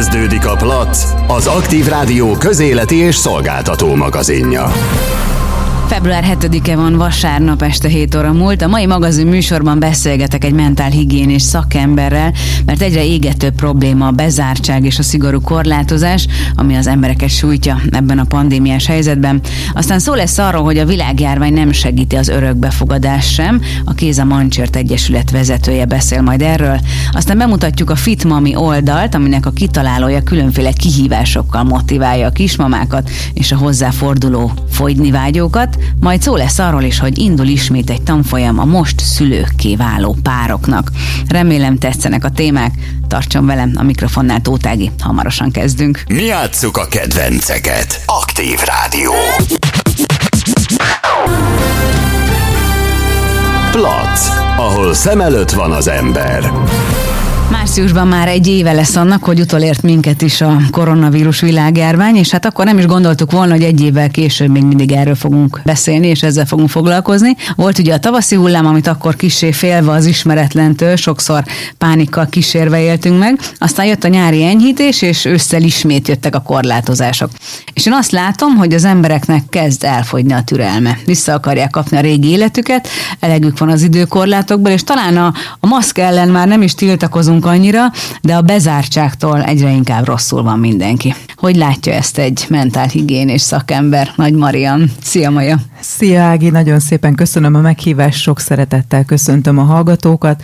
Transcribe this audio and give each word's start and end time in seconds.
Kezdődik 0.00 0.46
a 0.46 0.56
Plac, 0.56 1.04
az 1.26 1.46
Aktív 1.46 1.86
Rádió 1.86 2.30
közéleti 2.30 2.96
és 2.96 3.16
szolgáltató 3.16 3.94
magazinja. 3.94 4.72
Február 5.90 6.36
7-e 6.40 6.76
van 6.76 6.96
vasárnap 6.96 7.62
este 7.62 7.88
7 7.88 8.14
óra 8.14 8.32
múlt. 8.32 8.62
A 8.62 8.68
mai 8.68 8.86
magazin 8.86 9.26
műsorban 9.26 9.78
beszélgetek 9.78 10.44
egy 10.44 10.52
mentálhigiénés 10.52 11.42
szakemberrel, 11.42 12.32
mert 12.66 12.82
egyre 12.82 13.04
égető 13.04 13.50
probléma 13.50 14.06
a 14.06 14.10
bezártság 14.10 14.84
és 14.84 14.98
a 14.98 15.02
szigorú 15.02 15.40
korlátozás, 15.40 16.26
ami 16.54 16.76
az 16.76 16.86
embereket 16.86 17.28
sújtja 17.28 17.80
ebben 17.90 18.18
a 18.18 18.24
pandémiás 18.24 18.86
helyzetben. 18.86 19.40
Aztán 19.74 19.98
szó 19.98 20.14
lesz 20.14 20.38
arról, 20.38 20.62
hogy 20.62 20.78
a 20.78 20.86
világjárvány 20.86 21.52
nem 21.52 21.72
segíti 21.72 22.16
az 22.16 22.28
örökbefogadás 22.28 23.32
sem. 23.32 23.60
A 23.84 23.92
Kéza 23.92 24.24
Mancsért 24.24 24.76
Egyesület 24.76 25.30
vezetője 25.30 25.84
beszél 25.84 26.20
majd 26.20 26.42
erről. 26.42 26.80
Aztán 27.12 27.38
bemutatjuk 27.38 27.90
a 27.90 27.96
Fitmami 27.96 28.54
oldalt, 28.54 29.14
aminek 29.14 29.46
a 29.46 29.50
kitalálója 29.50 30.22
különféle 30.22 30.72
kihívásokkal 30.72 31.62
motiválja 31.62 32.26
a 32.26 32.30
kismamákat 32.30 33.10
és 33.32 33.52
a 33.52 33.56
hozzáforduló 33.56 34.52
fogyni 34.68 35.10
vágyókat 35.10 35.78
majd 36.00 36.22
szó 36.22 36.36
lesz 36.36 36.58
arról 36.58 36.82
is, 36.82 36.98
hogy 36.98 37.18
indul 37.18 37.46
ismét 37.46 37.90
egy 37.90 38.02
tanfolyam 38.02 38.58
a 38.58 38.64
most 38.64 39.00
szülőkké 39.00 39.76
váló 39.76 40.16
pároknak. 40.22 40.90
Remélem 41.28 41.78
tetszenek 41.78 42.24
a 42.24 42.30
témák, 42.30 42.74
tartson 43.08 43.46
velem 43.46 43.72
a 43.76 43.82
mikrofonnál 43.82 44.40
Tótági, 44.40 44.90
hamarosan 44.98 45.50
kezdünk. 45.50 46.02
Mi 46.08 46.22
játsszuk 46.22 46.76
a 46.76 46.86
kedvenceket. 46.86 48.02
Aktív 48.06 48.58
Rádió. 48.64 49.12
Plac, 53.70 54.28
ahol 54.56 54.94
szem 54.94 55.20
előtt 55.20 55.50
van 55.50 55.72
az 55.72 55.88
ember. 55.88 56.50
Márciusban 57.50 58.06
már 58.06 58.28
egy 58.28 58.46
éve 58.46 58.72
lesz 58.72 58.96
annak, 58.96 59.24
hogy 59.24 59.40
utolért 59.40 59.82
minket 59.82 60.22
is 60.22 60.40
a 60.40 60.56
koronavírus 60.70 61.40
világjárvány, 61.40 62.16
és 62.16 62.30
hát 62.30 62.44
akkor 62.44 62.64
nem 62.64 62.78
is 62.78 62.86
gondoltuk 62.86 63.30
volna, 63.30 63.52
hogy 63.52 63.62
egy 63.62 63.80
évvel 63.80 64.10
később 64.10 64.50
még 64.50 64.62
mindig 64.62 64.92
erről 64.92 65.14
fogunk 65.14 65.60
beszélni, 65.64 66.06
és 66.06 66.22
ezzel 66.22 66.46
fogunk 66.46 66.68
foglalkozni. 66.68 67.36
Volt 67.56 67.78
ugye 67.78 67.94
a 67.94 67.98
tavaszi 67.98 68.36
hullám, 68.36 68.66
amit 68.66 68.86
akkor 68.86 69.16
kisé 69.16 69.52
félve 69.52 69.92
az 69.92 70.06
ismeretlentől, 70.06 70.96
sokszor 70.96 71.44
pánikkal 71.78 72.26
kísérve 72.26 72.80
éltünk 72.80 73.18
meg, 73.18 73.40
aztán 73.58 73.86
jött 73.86 74.04
a 74.04 74.08
nyári 74.08 74.44
enyhítés, 74.44 75.02
és 75.02 75.24
ősszel 75.24 75.62
ismét 75.62 76.08
jöttek 76.08 76.34
a 76.34 76.40
korlátozások. 76.40 77.30
És 77.72 77.86
én 77.86 77.92
azt 77.92 78.10
látom, 78.10 78.56
hogy 78.56 78.74
az 78.74 78.84
embereknek 78.84 79.42
kezd 79.48 79.84
elfogyni 79.84 80.32
a 80.32 80.42
türelme. 80.42 80.98
Vissza 81.04 81.32
akarják 81.32 81.70
kapni 81.70 81.96
a 81.96 82.00
régi 82.00 82.28
életüket, 82.28 82.88
elegük 83.20 83.58
van 83.58 83.68
az 83.68 83.82
időkorlátokból, 83.82 84.70
és 84.70 84.84
talán 84.84 85.16
a, 85.16 85.32
a 85.60 85.66
maszk 85.66 85.98
ellen 85.98 86.28
már 86.28 86.48
nem 86.48 86.62
is 86.62 86.74
tiltakozunk 86.74 87.39
annyira, 87.44 87.84
de 88.22 88.36
a 88.36 88.40
bezártságtól 88.40 89.42
egyre 89.42 89.70
inkább 89.70 90.06
rosszul 90.06 90.42
van 90.42 90.58
mindenki. 90.58 91.14
Hogy 91.36 91.56
látja 91.56 91.92
ezt 91.92 92.18
egy 92.18 92.46
mentálhigiénés 92.48 93.40
szakember, 93.40 94.12
Nagy 94.16 94.34
Marian? 94.34 94.90
Szia, 95.02 95.30
Maja! 95.30 95.58
Szia, 95.80 96.22
Ági, 96.22 96.50
nagyon 96.50 96.78
szépen 96.80 97.14
köszönöm 97.14 97.54
a 97.54 97.60
meghívást, 97.60 98.20
sok 98.20 98.40
szeretettel 98.40 99.04
köszöntöm 99.04 99.58
a 99.58 99.62
hallgatókat. 99.62 100.42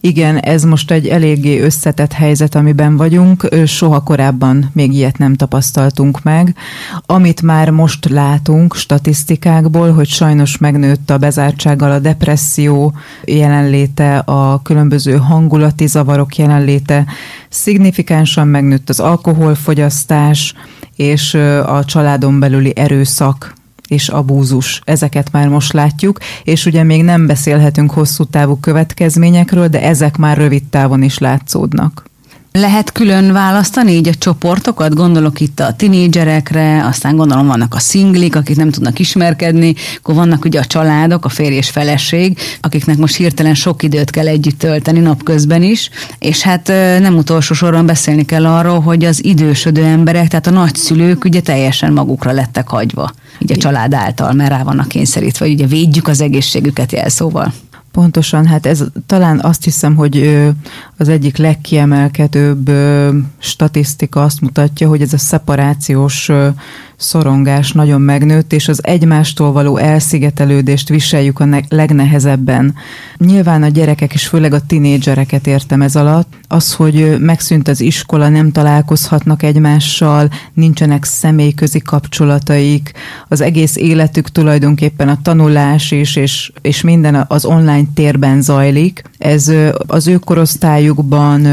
Igen, 0.00 0.38
ez 0.38 0.64
most 0.64 0.90
egy 0.90 1.06
eléggé 1.06 1.60
összetett 1.60 2.12
helyzet, 2.12 2.54
amiben 2.54 2.96
vagyunk. 2.96 3.48
Soha 3.66 4.00
korábban 4.00 4.70
még 4.72 4.92
ilyet 4.92 5.18
nem 5.18 5.34
tapasztaltunk 5.34 6.22
meg. 6.22 6.54
Amit 7.06 7.42
már 7.42 7.70
most 7.70 8.08
látunk 8.08 8.74
statisztikákból, 8.74 9.92
hogy 9.92 10.08
sajnos 10.08 10.58
megnőtt 10.58 11.10
a 11.10 11.18
bezártsággal 11.18 11.90
a 11.90 11.98
depresszió 11.98 12.92
jelenléte, 13.24 14.18
a 14.18 14.62
különböző 14.62 15.16
hangulati 15.16 15.86
zavarok 15.86 16.29
jelenléte, 16.36 17.06
szignifikánsan 17.48 18.48
megnőtt 18.48 18.88
az 18.88 19.00
alkoholfogyasztás, 19.00 20.54
és 20.96 21.34
a 21.64 21.84
családon 21.84 22.40
belüli 22.40 22.72
erőszak 22.76 23.54
és 23.88 24.08
abúzus. 24.08 24.80
Ezeket 24.84 25.32
már 25.32 25.48
most 25.48 25.72
látjuk, 25.72 26.18
és 26.44 26.66
ugye 26.66 26.82
még 26.82 27.02
nem 27.02 27.26
beszélhetünk 27.26 27.90
hosszú 27.90 28.24
távú 28.24 28.56
következményekről, 28.56 29.68
de 29.68 29.82
ezek 29.82 30.16
már 30.16 30.36
rövid 30.36 30.64
távon 30.64 31.02
is 31.02 31.18
látszódnak. 31.18 32.09
Lehet 32.52 32.92
külön 32.92 33.32
választani 33.32 33.92
így 33.92 34.08
a 34.08 34.14
csoportokat? 34.14 34.94
Gondolok 34.94 35.40
itt 35.40 35.60
a 35.60 35.72
tinédzserekre, 35.72 36.86
aztán 36.86 37.16
gondolom 37.16 37.46
vannak 37.46 37.74
a 37.74 37.78
szinglik, 37.78 38.36
akik 38.36 38.56
nem 38.56 38.70
tudnak 38.70 38.98
ismerkedni, 38.98 39.74
akkor 39.96 40.14
vannak 40.14 40.44
ugye 40.44 40.60
a 40.60 40.64
családok, 40.64 41.24
a 41.24 41.28
férj 41.28 41.54
és 41.54 41.70
feleség, 41.70 42.38
akiknek 42.60 42.96
most 42.96 43.16
hirtelen 43.16 43.54
sok 43.54 43.82
időt 43.82 44.10
kell 44.10 44.26
együtt 44.28 44.58
tölteni 44.58 44.98
napközben 44.98 45.62
is, 45.62 45.90
és 46.18 46.42
hát 46.42 46.66
nem 46.98 47.16
utolsó 47.16 47.54
sorban 47.54 47.86
beszélni 47.86 48.24
kell 48.24 48.46
arról, 48.46 48.80
hogy 48.80 49.04
az 49.04 49.24
idősödő 49.24 49.84
emberek, 49.84 50.28
tehát 50.28 50.46
a 50.46 50.50
nagyszülők 50.50 51.24
ugye 51.24 51.40
teljesen 51.40 51.92
magukra 51.92 52.32
lettek 52.32 52.68
hagyva, 52.68 53.12
így 53.38 53.52
a 53.52 53.56
család 53.56 53.94
által, 53.94 54.32
mert 54.32 54.50
rá 54.50 54.62
vannak 54.62 54.88
kényszerítve, 54.88 55.44
hogy 55.44 55.54
ugye 55.54 55.66
védjük 55.66 56.08
az 56.08 56.20
egészségüket 56.20 56.92
jelszóval. 56.92 57.52
Pontosan, 57.92 58.46
hát 58.46 58.66
ez 58.66 58.84
talán 59.06 59.40
azt 59.40 59.64
hiszem, 59.64 59.94
hogy 59.94 60.46
az 60.96 61.08
egyik 61.08 61.36
legkiemelkedőbb 61.36 62.70
statisztika 63.38 64.22
azt 64.22 64.40
mutatja, 64.40 64.88
hogy 64.88 65.02
ez 65.02 65.12
a 65.12 65.18
szeparációs 65.18 66.30
szorongás 67.00 67.72
nagyon 67.72 68.00
megnőtt, 68.00 68.52
és 68.52 68.68
az 68.68 68.84
egymástól 68.84 69.52
való 69.52 69.76
elszigetelődést 69.76 70.88
viseljük 70.88 71.40
a 71.40 71.62
legnehezebben. 71.68 72.74
Nyilván 73.16 73.62
a 73.62 73.68
gyerekek, 73.68 74.14
és 74.14 74.26
főleg 74.26 74.52
a 74.52 74.66
tinédzsereket 74.66 75.46
értem 75.46 75.82
ez 75.82 75.96
alatt, 75.96 76.32
az, 76.48 76.74
hogy 76.74 77.16
megszűnt 77.18 77.68
az 77.68 77.80
iskola, 77.80 78.28
nem 78.28 78.52
találkozhatnak 78.52 79.42
egymással, 79.42 80.28
nincsenek 80.54 81.04
személyközi 81.04 81.78
kapcsolataik, 81.78 82.92
az 83.28 83.40
egész 83.40 83.76
életük 83.76 84.28
tulajdonképpen 84.28 85.08
a 85.08 85.18
tanulás 85.22 85.90
is, 85.90 86.16
és, 86.16 86.52
és 86.60 86.82
minden 86.82 87.24
az 87.28 87.44
online 87.44 87.84
térben 87.94 88.42
zajlik. 88.42 89.02
Ez 89.18 89.52
az 89.86 90.06
ő 90.06 90.16
korosztályukban 90.16 91.44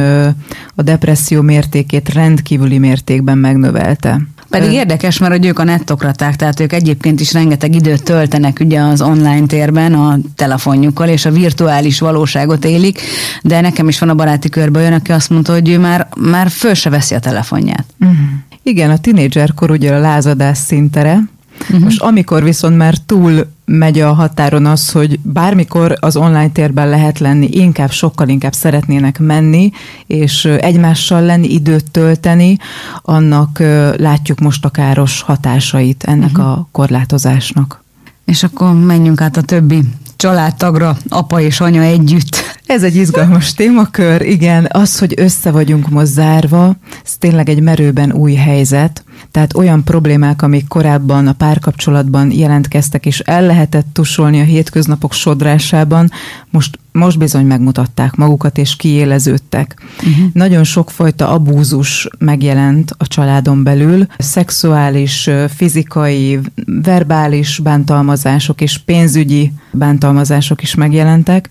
a 0.76 0.82
depresszió 0.82 1.42
mértékét 1.42 2.14
rendkívüli 2.14 2.78
mértékben 2.78 3.38
megnövelte. 3.38 4.22
Pedig 4.50 4.72
érdekes, 4.72 5.18
mert 5.18 5.32
hogy 5.32 5.46
ők 5.46 5.60
a 5.60 5.64
nettokraták, 5.64 6.36
tehát 6.36 6.60
ők 6.60 6.74
egyébként 6.74 7.20
is 7.20 7.34
rengeteg 7.34 7.76
időt 7.76 8.04
töltenek 8.04 8.58
ugye 8.60 8.80
az 8.80 9.02
online 9.02 9.46
térben 9.46 9.94
a 9.94 10.18
telefonjukkal, 10.36 11.08
és 11.08 11.26
a 11.26 11.32
virtuális 11.32 12.00
valóságot 12.00 12.66
élik, 12.66 13.02
de 13.42 13.62
nekem 13.62 13.88
is 13.88 14.00
van 14.00 14.10
a 14.10 14.16
baráti 14.16 14.50
körben 14.50 14.82
olyan, 14.82 14.94
aki 14.94 15.12
azt 15.12 15.30
mondta, 15.30 15.54
hogy 15.54 15.70
ő 15.70 15.80
már, 15.80 16.08
már 16.18 16.50
föl 16.50 16.74
se 16.74 16.90
veszi 16.90 17.16
a 17.16 17.20
telefonját. 17.20 17.86
Uh-huh. 18.00 18.18
Igen, 18.64 18.90
a 18.90 18.98
tinédzserkor 18.98 19.72
ugye 19.72 19.94
a 19.94 20.00
lázadás 20.00 20.58
szintere, 20.58 21.20
Uh-huh. 21.62 21.80
Most 21.80 22.02
amikor 22.02 22.44
viszont 22.44 22.78
már 22.78 22.94
túl 23.06 23.48
megy 23.72 24.00
a 24.00 24.14
határon 24.14 24.66
az, 24.66 24.92
hogy 24.92 25.20
bármikor 25.20 25.98
az 26.00 26.16
online 26.16 26.50
térben 26.50 26.90
lehet 26.90 27.20
lenni, 27.20 27.48
inkább, 27.52 27.92
sokkal 27.92 28.28
inkább 28.28 28.54
szeretnének 28.54 29.20
menni, 29.20 29.72
és 30.06 30.46
egymással 30.46 31.22
lenni, 31.22 31.54
időt 31.54 31.92
tölteni, 31.92 32.58
annak 33.02 33.60
látjuk 33.98 34.40
most 34.40 34.66
a 34.66 34.70
káros 34.70 35.22
hatásait 35.22 36.04
ennek 36.04 36.38
uh-huh. 36.38 36.48
a 36.48 36.68
korlátozásnak. 36.72 37.84
És 38.26 38.44
akkor 38.44 38.74
menjünk 38.74 39.22
át 39.22 39.38
a 39.38 39.42
többi 39.42 39.84
családtagra, 40.16 40.98
apa 41.10 41.40
és 41.40 41.60
anya 41.60 41.82
együtt. 41.82 42.47
Ez 42.68 42.84
egy 42.84 42.96
izgalmas 42.96 43.54
témakör, 43.54 44.22
igen. 44.22 44.68
Az, 44.72 45.00
hogy 45.00 45.14
össze 45.18 45.52
vagyunk 45.52 45.90
most 45.90 46.06
zárva, 46.06 46.76
ez 47.06 47.18
tényleg 47.18 47.50
egy 47.50 47.62
merőben 47.62 48.12
új 48.14 48.34
helyzet. 48.34 49.04
Tehát 49.32 49.56
olyan 49.56 49.84
problémák, 49.84 50.42
amik 50.42 50.68
korábban 50.68 51.28
a 51.28 51.34
párkapcsolatban 51.34 52.32
jelentkeztek, 52.32 53.06
és 53.06 53.20
el 53.20 53.46
lehetett 53.46 53.86
tusolni 53.94 54.40
a 54.40 54.44
hétköznapok 54.44 55.14
sodrásában, 55.14 56.12
most, 56.50 56.80
most 56.92 57.18
bizony 57.18 57.46
megmutatták 57.46 58.16
magukat, 58.16 58.58
és 58.58 58.76
kiéleződtek. 58.76 59.76
Uh-huh. 59.98 60.26
Nagyon 60.34 60.64
sokfajta 60.64 61.30
abúzus 61.30 62.08
megjelent 62.20 62.96
a 62.98 63.08
családon 63.08 63.64
belül, 63.64 64.06
szexuális, 64.18 65.30
fizikai, 65.56 66.40
verbális 66.66 67.60
bántalmazások 67.60 68.62
és 68.62 68.78
pénzügyi 68.78 69.52
bántalmazások 69.72 70.62
is 70.62 70.76
megjelentek. 70.76 71.50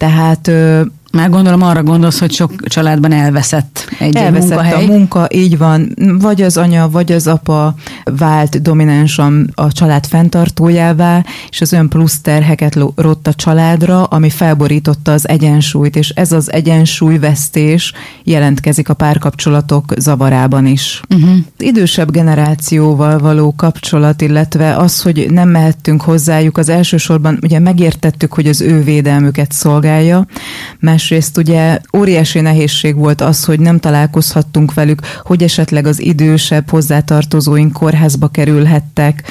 Tehát 0.00 0.50
már 1.12 1.30
gondolom 1.30 1.62
arra 1.62 1.82
gondolsz, 1.82 2.18
hogy 2.18 2.32
sok 2.32 2.52
családban 2.62 3.12
elveszett 3.12 3.88
egy 3.98 4.16
elveszett 4.16 4.48
munkahely. 4.48 4.84
a 4.84 4.86
munka, 4.86 5.26
így 5.32 5.58
van. 5.58 5.94
Vagy 6.20 6.42
az 6.42 6.56
anya, 6.56 6.90
vagy 6.90 7.12
az 7.12 7.26
apa 7.26 7.74
vált 8.04 8.62
dominánsan 8.62 9.50
a 9.54 9.72
család 9.72 10.06
fenntartójává, 10.06 11.24
és 11.50 11.60
az 11.60 11.72
olyan 11.72 11.88
plusz 11.88 12.20
terheket 12.20 12.78
rott 12.96 13.26
a 13.26 13.34
családra, 13.34 14.04
ami 14.04 14.30
felborította 14.30 15.12
az 15.12 15.28
egyensúlyt, 15.28 15.96
és 15.96 16.08
ez 16.08 16.32
az 16.32 16.52
egyensúlyvesztés 16.52 17.92
jelentkezik 18.24 18.88
a 18.88 18.94
párkapcsolatok 18.94 19.92
zavarában 19.98 20.66
is. 20.66 21.00
Uh-huh. 21.14 21.36
Idősebb 21.58 22.10
generációval 22.10 23.18
való 23.18 23.54
kapcsolat, 23.56 24.20
illetve 24.20 24.76
az, 24.76 25.02
hogy 25.02 25.26
nem 25.30 25.48
mehettünk 25.48 26.02
hozzájuk, 26.02 26.58
az 26.58 26.68
elsősorban 26.68 27.38
ugye 27.42 27.58
megértettük, 27.58 28.32
hogy 28.32 28.46
az 28.46 28.60
ő 28.60 28.82
védelmüket 28.82 29.52
szolgálja, 29.52 30.26
más 30.78 30.99
másrészt 31.00 31.38
ugye 31.38 31.78
óriási 31.96 32.40
nehézség 32.40 32.94
volt 32.94 33.20
az, 33.20 33.44
hogy 33.44 33.60
nem 33.60 33.78
találkozhattunk 33.78 34.74
velük, 34.74 35.00
hogy 35.22 35.42
esetleg 35.42 35.86
az 35.86 36.02
idősebb 36.02 36.70
hozzátartozóink 36.70 37.72
kórházba 37.72 38.28
kerülhettek, 38.28 39.22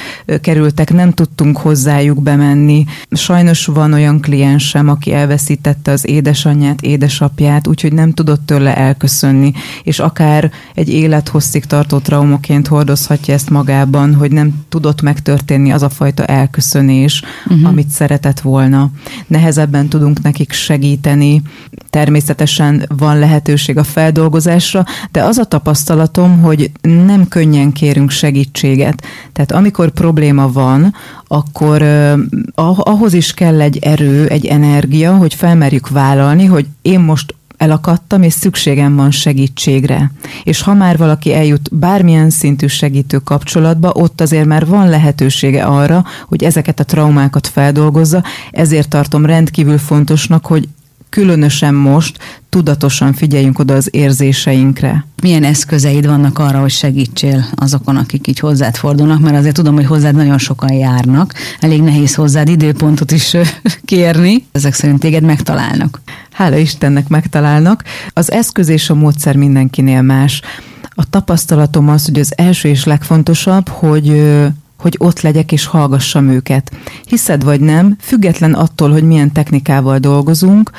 kerültek, 0.42 0.94
nem 0.94 1.12
tudtunk 1.12 1.57
hozzájuk 1.57 2.24
bemenni. 2.24 2.86
Sajnos 3.12 3.66
van 3.66 3.94
olyan 3.94 4.21
kliensem, 4.21 4.89
aki 4.89 5.13
elveszítette 5.13 5.92
az 5.92 6.07
édesanyját, 6.07 6.81
édesapját, 6.81 7.68
úgyhogy 7.68 7.94
nem 7.94 8.13
tudott 8.13 8.45
tőle 8.45 8.75
elköszönni, 8.75 9.54
és 9.83 10.00
akár 10.00 10.51
egy 10.74 10.89
élethosszig 10.89 11.66
tartó 11.66 11.98
traumaként 11.98 12.68
hordozhatja 12.68 13.33
ezt 13.33 13.50
magában, 13.50 14.16
hogy 14.16 14.31
nem 14.31 14.66
tudott 14.69 15.01
megtörténni 15.01 15.71
az 15.71 15.83
a 15.83 15.89
fajta 15.89 16.25
elköszönés, 16.25 17.24
uh-huh. 17.45 17.68
amit 17.68 17.89
szeretett 17.89 18.39
volna. 18.39 18.92
Nehezebben 19.27 19.88
tudunk 19.89 20.21
nekik 20.21 20.51
segíteni, 20.51 21.42
természetesen 21.90 22.86
van 22.98 23.20
lehetőség 23.20 23.78
a 23.78 23.84
feldolgozásra, 23.84 24.86
de 25.12 25.24
az 25.24 25.38
a 25.38 25.44
tapasztalatom, 25.46 26.42
hogy 26.42 26.72
nem 26.82 27.28
könnyen 27.28 27.72
kérünk 27.72 28.10
segítséget. 28.10 29.04
Tehát 29.34 29.52
amikor 29.52 29.90
probléma 29.90 30.52
van, 30.52 30.94
akkor 31.28 31.82
ahhoz 32.76 33.14
is 33.14 33.34
kell 33.34 33.62
egy 33.62 33.78
erő, 33.78 34.28
egy 34.28 34.46
energia, 34.46 35.16
hogy 35.16 35.34
felmerjük 35.34 35.90
vállalni, 35.90 36.46
hogy 36.46 36.68
én 36.82 37.00
most 37.00 37.34
elakadtam, 37.60 38.24
és 38.24 38.34
szükségem 38.34 38.96
van 38.96 39.12
segítségre. 39.12 40.12
És 40.44 40.62
ha 40.62 40.74
már 40.74 40.98
valaki 40.98 41.34
eljut 41.34 41.70
bármilyen 41.72 42.30
szintű 42.30 42.68
segítő 42.68 43.18
kapcsolatba, 43.18 43.92
ott 43.94 44.22
azért 44.22 44.46
már 44.46 44.66
van 44.66 44.90
lehetősége 44.90 45.64
arra, 45.64 46.06
hogy 46.28 46.44
ezeket 46.44 46.80
a 46.80 46.84
traumákat 46.84 47.48
feldolgozza, 47.48 48.24
ezért 48.52 48.90
tartom 48.90 49.26
rendkívül 49.26 49.78
fontosnak, 49.78 50.46
hogy 50.46 50.68
különösen 51.10 51.74
most 51.74 52.18
tudatosan 52.50 53.14
figyeljünk 53.14 53.60
oda 53.60 53.74
az 53.74 53.88
érzéseinkre. 53.92 55.06
Milyen 55.22 55.44
eszközeid 55.44 56.06
vannak 56.06 56.40
arra, 56.40 56.60
hogy 56.60 56.72
segítsél 56.72 57.46
azokon, 57.56 57.96
akik 57.96 58.28
így 58.28 58.40
hozzád 58.40 58.76
fordulnak, 58.76 59.20
mert 59.20 59.36
azért 59.36 59.56
tudom, 59.56 59.76
hogy 59.76 59.86
hozzád 59.86 60.16
nagyon 60.16 60.38
sokan 60.38 60.74
járnak. 60.74 61.34
Elég 61.60 61.82
nehéz 61.82 62.16
hozzád 62.16 62.50
időpontot 62.50 63.12
is 63.12 63.36
kérni. 63.86 64.46
Ezek 64.52 64.74
szerint 64.74 65.00
téged 65.00 65.24
megtalálnak. 65.24 66.02
Hála 66.32 66.58
Istennek 66.58 67.08
megtalálnak. 67.08 67.84
Az 68.14 68.32
eszköz 68.32 68.68
és 68.68 68.90
a 68.90 68.96
módszer 68.96 69.36
mindenkinél 69.36 70.02
más. 70.02 70.42
A 70.90 71.10
tapasztalatom 71.10 71.90
az, 71.90 72.06
hogy 72.06 72.20
az 72.20 72.34
első 72.38 72.70
és 72.70 72.84
legfontosabb, 72.84 73.68
hogy 73.68 74.22
hogy 74.80 74.96
ott 74.98 75.22
legyek 75.22 75.52
és 75.52 75.66
hallgassam 75.66 76.30
őket. 76.30 76.72
Hiszed 77.06 77.44
vagy 77.44 77.60
nem, 77.60 77.96
független 78.00 78.54
attól, 78.54 78.92
hogy 78.92 79.04
milyen 79.04 79.31
technikával 79.31 79.98
dolgozunk, 79.98 80.72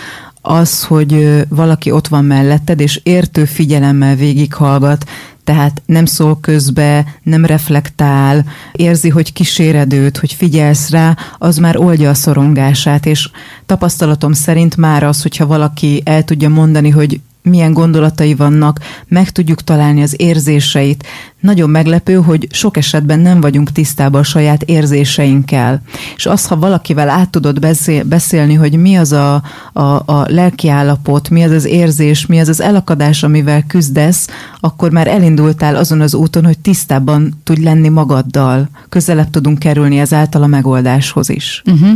az, 0.43 0.85
hogy 0.85 1.45
valaki 1.49 1.91
ott 1.91 2.09
van 2.09 2.25
melletted, 2.25 2.81
és 2.81 3.01
értő 3.03 3.45
figyelemmel 3.45 4.15
végighallgat, 4.15 5.05
tehát 5.45 5.83
nem 5.87 6.05
szól 6.05 6.39
közbe, 6.41 7.07
nem 7.23 7.45
reflektál, 7.45 8.45
érzi, 8.73 9.09
hogy 9.09 9.33
kíséred 9.33 10.19
hogy 10.19 10.33
figyelsz 10.33 10.91
rá, 10.91 11.17
az 11.39 11.57
már 11.57 11.77
oldja 11.77 12.11
a 12.11 12.15
szorongását, 12.15 13.07
és 13.07 13.31
tapasztalatom 13.67 14.33
szerint 14.33 14.77
már 14.77 15.03
az, 15.03 15.23
hogyha 15.23 15.47
valaki 15.47 16.03
el 16.05 16.25
tudja 16.25 16.49
mondani, 16.49 16.91
hogy 16.91 17.21
milyen 17.43 17.73
gondolatai 17.73 18.35
vannak, 18.35 18.81
meg 19.09 19.31
tudjuk 19.31 19.63
találni 19.63 20.03
az 20.03 20.15
érzéseit. 20.17 21.07
Nagyon 21.41 21.71
meglepő, 21.71 22.15
hogy 22.15 22.47
sok 22.51 22.77
esetben 22.77 23.21
nem 23.21 23.41
vagyunk 23.41 23.73
tisztában 23.73 24.21
a 24.21 24.25
saját 24.25 24.63
érzéseinkkel. 24.63 25.83
És 26.17 26.27
az, 26.27 26.47
ha 26.47 26.57
valakivel 26.57 27.09
át 27.09 27.31
tudod 27.31 27.61
beszél, 27.61 28.05
beszélni, 28.05 28.55
hogy 28.55 28.77
mi 28.77 28.97
az 28.97 29.13
a, 29.13 29.43
a, 29.73 29.81
a 29.83 30.25
lelkiállapot, 30.29 31.31
mi 31.31 31.43
az 31.43 31.51
az 31.51 31.65
érzés, 31.65 32.27
mi 32.27 32.41
az 32.41 32.49
az 32.49 32.61
elakadás, 32.61 33.23
amivel 33.23 33.63
küzdesz, 33.67 34.29
akkor 34.61 34.91
már 34.91 35.07
elindultál 35.07 35.77
azon 35.77 36.01
az 36.01 36.15
úton, 36.15 36.45
hogy 36.45 36.59
tisztában 36.59 37.41
tudj 37.45 37.63
lenni 37.63 37.89
magaddal. 37.89 38.69
Közelebb 38.89 39.31
tudunk 39.31 39.59
kerülni 39.59 39.99
ezáltal 39.99 40.43
a 40.43 40.47
megoldáshoz 40.47 41.29
is. 41.29 41.63
Uh-huh. 41.67 41.91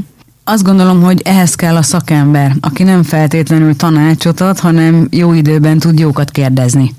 Azt 0.47 0.63
gondolom, 0.65 1.03
hogy 1.03 1.23
ehhez 1.25 1.55
kell 1.55 1.77
a 1.77 1.83
szakember, 1.83 2.57
aki 2.61 2.83
nem 2.83 3.03
feltétlenül 3.03 3.77
tanácsot 3.77 4.41
ad, 4.41 4.59
hanem 4.59 5.07
jó 5.11 5.33
időben 5.33 5.79
tud 5.79 5.99
jókat 5.99 6.31
kérdezni. 6.31 6.95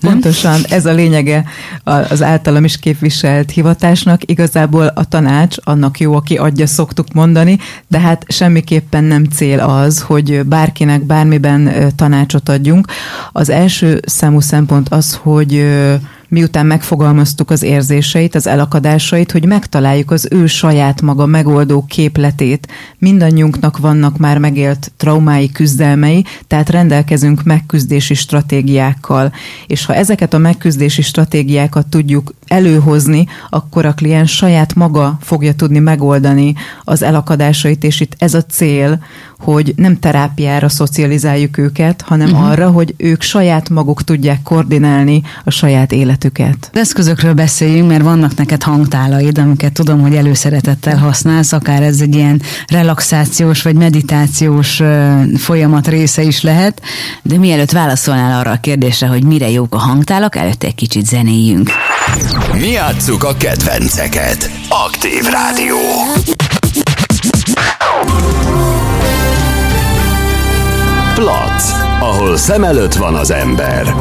Pontosan, 0.00 0.60
ez 0.68 0.86
a 0.86 0.92
lényege 0.92 1.44
az 1.84 2.22
általam 2.22 2.64
is 2.64 2.78
képviselt 2.78 3.50
hivatásnak. 3.50 4.30
Igazából 4.30 4.86
a 4.86 5.04
tanács 5.04 5.56
annak 5.64 6.00
jó, 6.00 6.14
aki 6.14 6.36
adja, 6.36 6.66
szoktuk 6.66 7.12
mondani, 7.12 7.58
de 7.88 7.98
hát 7.98 8.24
semmiképpen 8.28 9.04
nem 9.04 9.24
cél 9.24 9.58
az, 9.58 10.00
hogy 10.00 10.44
bárkinek 10.44 11.02
bármiben 11.02 11.92
tanácsot 11.96 12.48
adjunk. 12.48 12.86
Az 13.32 13.50
első 13.50 14.00
számú 14.06 14.40
szempont 14.40 14.88
az, 14.88 15.18
hogy 15.22 15.66
miután 16.28 16.66
megfogalmaztuk 16.66 17.50
az 17.50 17.62
érzéseit, 17.62 18.34
az 18.34 18.46
elakadásait, 18.46 19.32
hogy 19.32 19.46
megtaláljuk 19.46 20.10
az 20.10 20.28
ő 20.30 20.46
saját 20.46 21.02
maga 21.02 21.26
megoldó 21.26 21.84
képletét. 21.88 22.68
Mindannyiunknak 22.98 23.78
vannak 23.78 24.16
már 24.16 24.38
megélt 24.38 24.92
traumái, 24.96 25.50
küzdelmei, 25.50 26.24
tehát 26.46 26.70
rendelkezünk 26.70 27.42
megküzdési 27.42 28.14
stratégiákkal. 28.14 29.32
És 29.66 29.84
ha 29.84 29.94
ezeket 29.94 30.34
a 30.34 30.38
megküzdési 30.38 31.02
stratégiákat 31.02 31.86
tudjuk 31.86 32.34
előhozni, 32.46 33.26
akkor 33.50 33.86
a 33.86 33.94
kliens 33.94 34.36
saját 34.36 34.74
maga 34.74 35.18
fogja 35.20 35.54
tudni 35.54 35.78
megoldani 35.78 36.54
az 36.84 37.02
elakadásait, 37.02 37.84
és 37.84 38.00
itt 38.00 38.14
ez 38.18 38.34
a 38.34 38.42
cél, 38.42 39.00
hogy 39.38 39.72
nem 39.76 39.98
terápiára 39.98 40.68
szocializáljuk 40.68 41.58
őket, 41.58 42.02
hanem 42.06 42.30
uh-huh. 42.30 42.50
arra, 42.50 42.70
hogy 42.70 42.94
ők 42.96 43.22
saját 43.22 43.68
maguk 43.68 44.04
tudják 44.04 44.42
koordinálni 44.42 45.22
a 45.44 45.50
saját 45.50 45.92
életüket. 45.92 46.70
Az 46.72 46.78
eszközökről 46.80 47.34
beszéljünk, 47.34 47.88
mert 47.88 48.02
vannak 48.02 48.34
neked 48.34 48.62
hangtálaid, 48.62 49.38
amiket 49.38 49.72
tudom, 49.72 50.00
hogy 50.00 50.14
előszeretettel 50.14 50.96
használsz, 50.96 51.52
akár 51.52 51.82
ez 51.82 52.00
egy 52.00 52.14
ilyen 52.14 52.42
relaxációs 52.66 53.62
vagy 53.62 53.74
meditációs 53.74 54.82
folyamat 55.36 55.88
része 55.88 56.22
is 56.22 56.42
lehet, 56.42 56.82
de 57.22 57.38
mielőtt 57.38 57.70
válaszolnál 57.70 58.40
arra 58.40 58.50
a 58.50 58.60
kérdésre, 58.60 59.06
hogy 59.06 59.24
mire 59.24 59.50
jók 59.50 59.74
a 59.74 59.78
hangtálak, 59.78 60.36
előtte 60.36 60.66
egy 60.66 60.74
kicsit 60.74 61.06
zenéljünk. 61.06 61.70
Mi 62.52 62.70
játsszuk 62.70 63.24
a 63.24 63.36
kedvenceket. 63.36 64.50
Aktív 64.68 65.24
Rádió. 65.24 65.76
Plac, 71.18 71.72
ahol 72.00 72.36
szem 72.36 72.64
előtt 72.64 72.94
van 72.94 73.14
az 73.14 73.30
ember. 73.30 73.94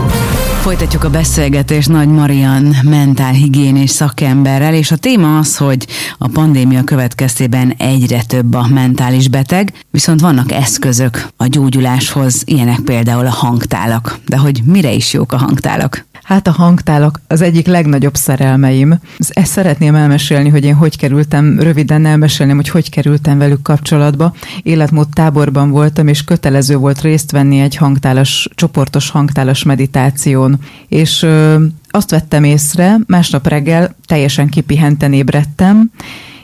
Folytatjuk 0.61 1.03
a 1.03 1.09
beszélgetést 1.09 1.89
Nagy 1.89 2.07
Marian 2.07 2.75
mentálhigiénés 2.83 3.89
szakemberrel, 3.89 4.73
és 4.73 4.91
a 4.91 4.95
téma 4.95 5.37
az, 5.37 5.57
hogy 5.57 5.87
a 6.17 6.27
pandémia 6.27 6.83
következtében 6.83 7.73
egyre 7.77 8.23
több 8.27 8.53
a 8.53 8.67
mentális 8.67 9.27
beteg, 9.27 9.73
viszont 9.89 10.21
vannak 10.21 10.51
eszközök 10.51 11.27
a 11.37 11.47
gyógyuláshoz, 11.47 12.41
ilyenek 12.45 12.79
például 12.79 13.25
a 13.25 13.31
hangtálak. 13.33 14.17
De 14.25 14.37
hogy 14.37 14.61
mire 14.65 14.91
is 14.91 15.13
jók 15.13 15.31
a 15.31 15.37
hangtálak? 15.37 16.05
Hát 16.27 16.47
a 16.47 16.51
hangtálak 16.51 17.21
az 17.27 17.41
egyik 17.41 17.67
legnagyobb 17.67 18.15
szerelmeim. 18.15 18.99
Ezt 19.17 19.51
szeretném 19.51 19.95
elmesélni, 19.95 20.49
hogy 20.49 20.63
én 20.63 20.73
hogy 20.73 20.97
kerültem, 20.97 21.59
röviden 21.59 22.05
elmesélném, 22.05 22.55
hogy 22.55 22.69
hogy 22.69 22.89
kerültem 22.89 23.37
velük 23.37 23.61
kapcsolatba. 23.61 24.33
Életmód 24.63 25.07
táborban 25.09 25.69
voltam, 25.69 26.07
és 26.07 26.23
kötelező 26.23 26.77
volt 26.77 27.01
részt 27.01 27.31
venni 27.31 27.59
egy 27.59 27.75
hangtálas, 27.75 28.49
csoportos 28.55 29.09
hangtálas 29.09 29.63
meditáción. 29.63 30.59
És 30.87 31.23
ö, 31.23 31.63
azt 31.89 32.09
vettem 32.09 32.43
észre, 32.43 32.97
másnap 33.05 33.47
reggel 33.47 33.95
teljesen 34.05 34.49
kipihenten 34.49 35.13
ébredtem, 35.13 35.91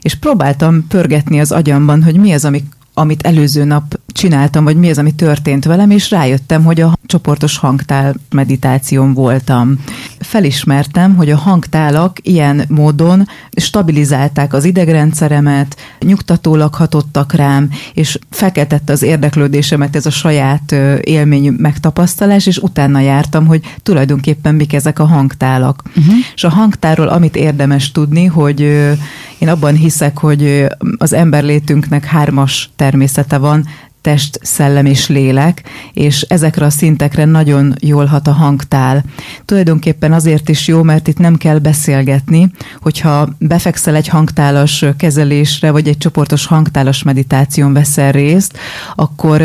és 0.01 0.15
próbáltam 0.15 0.87
pörgetni 0.87 1.39
az 1.39 1.51
agyamban, 1.51 2.03
hogy 2.03 2.17
mi 2.17 2.33
az, 2.33 2.45
ami 2.45 2.63
amit 2.93 3.21
előző 3.21 3.63
nap 3.63 3.99
csináltam, 4.07 4.63
vagy 4.63 4.75
mi 4.75 4.89
az, 4.89 4.97
ami 4.97 5.11
történt 5.11 5.65
velem, 5.65 5.89
és 5.89 6.11
rájöttem, 6.11 6.63
hogy 6.63 6.81
a 6.81 6.97
csoportos 7.05 7.57
hangtál 7.57 8.15
meditáción 8.29 9.13
voltam. 9.13 9.79
Felismertem, 10.19 11.15
hogy 11.15 11.29
a 11.29 11.37
hangtálak 11.37 12.17
ilyen 12.21 12.65
módon 12.69 13.27
stabilizálták 13.55 14.53
az 14.53 14.63
idegrendszeremet, 14.63 15.75
nyugtatólag 15.99 16.73
hatottak 16.73 17.33
rám, 17.33 17.69
és 17.93 18.19
felkeltette 18.29 18.93
az 18.93 19.01
érdeklődésemet 19.01 19.95
ez 19.95 20.05
a 20.05 20.09
saját 20.11 20.71
élmény 21.01 21.51
megtapasztalás, 21.57 22.45
és 22.45 22.57
utána 22.57 22.99
jártam, 22.99 23.45
hogy 23.45 23.61
tulajdonképpen 23.83 24.55
mik 24.55 24.73
ezek 24.73 24.99
a 24.99 25.05
hangtálak. 25.05 25.83
Uh-huh. 25.87 26.15
És 26.35 26.43
a 26.43 26.49
hangtáról 26.49 27.07
amit 27.07 27.35
érdemes 27.35 27.91
tudni, 27.91 28.25
hogy 28.25 28.91
én 29.43 29.49
abban 29.49 29.75
hiszek, 29.75 30.17
hogy 30.17 30.67
az 30.97 31.13
emberlétünknek 31.13 32.05
hármas 32.05 32.69
természete 32.75 33.37
van, 33.37 33.67
test, 34.01 34.39
szellem 34.41 34.85
és 34.85 35.07
lélek, 35.07 35.63
és 35.93 36.21
ezekre 36.21 36.65
a 36.65 36.69
szintekre 36.69 37.25
nagyon 37.25 37.75
jól 37.79 38.05
hat 38.05 38.27
a 38.27 38.31
hangtál. 38.31 39.03
Tulajdonképpen 39.45 40.13
azért 40.13 40.49
is 40.49 40.67
jó, 40.67 40.83
mert 40.83 41.07
itt 41.07 41.17
nem 41.17 41.35
kell 41.35 41.57
beszélgetni, 41.57 42.51
hogyha 42.81 43.29
befekszel 43.37 43.95
egy 43.95 44.07
hangtálas 44.07 44.85
kezelésre, 44.97 45.71
vagy 45.71 45.87
egy 45.87 45.97
csoportos 45.97 46.45
hangtálas 46.45 47.03
meditáción 47.03 47.73
veszel 47.73 48.11
részt, 48.11 48.57
akkor 48.95 49.41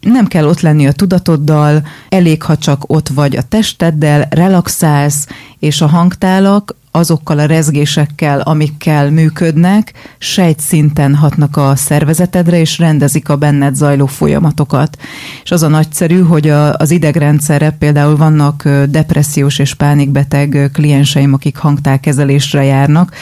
Nem 0.00 0.26
kell 0.26 0.46
ott 0.46 0.60
lenni 0.60 0.86
a 0.86 0.92
tudatoddal, 0.92 1.86
elég, 2.08 2.42
ha 2.42 2.56
csak 2.56 2.82
ott 2.86 3.08
vagy 3.08 3.36
a 3.36 3.42
testeddel, 3.42 4.26
relaxálsz, 4.30 5.26
és 5.58 5.80
a 5.80 5.86
hangtálak 5.86 6.74
azokkal 6.96 7.38
a 7.38 7.46
rezgésekkel, 7.46 8.40
amikkel 8.40 9.10
működnek, 9.10 9.92
sejtszinten 10.18 11.14
hatnak 11.14 11.56
a 11.56 11.76
szervezetedre, 11.76 12.58
és 12.58 12.78
rendezik 12.78 13.28
a 13.28 13.36
benned 13.36 13.74
zajló 13.74 14.06
folyamatokat. 14.06 14.96
És 15.42 15.50
az 15.50 15.62
a 15.62 15.68
nagyszerű, 15.68 16.20
hogy 16.20 16.48
a, 16.48 16.72
az 16.72 16.90
idegrendszerre 16.90 17.70
például 17.70 18.16
vannak 18.16 18.68
depressziós 18.88 19.58
és 19.58 19.74
pánikbeteg 19.74 20.70
klienseim, 20.72 21.32
akik 21.32 21.56
hangtálkezelésre 21.56 22.64
járnak, 22.64 23.12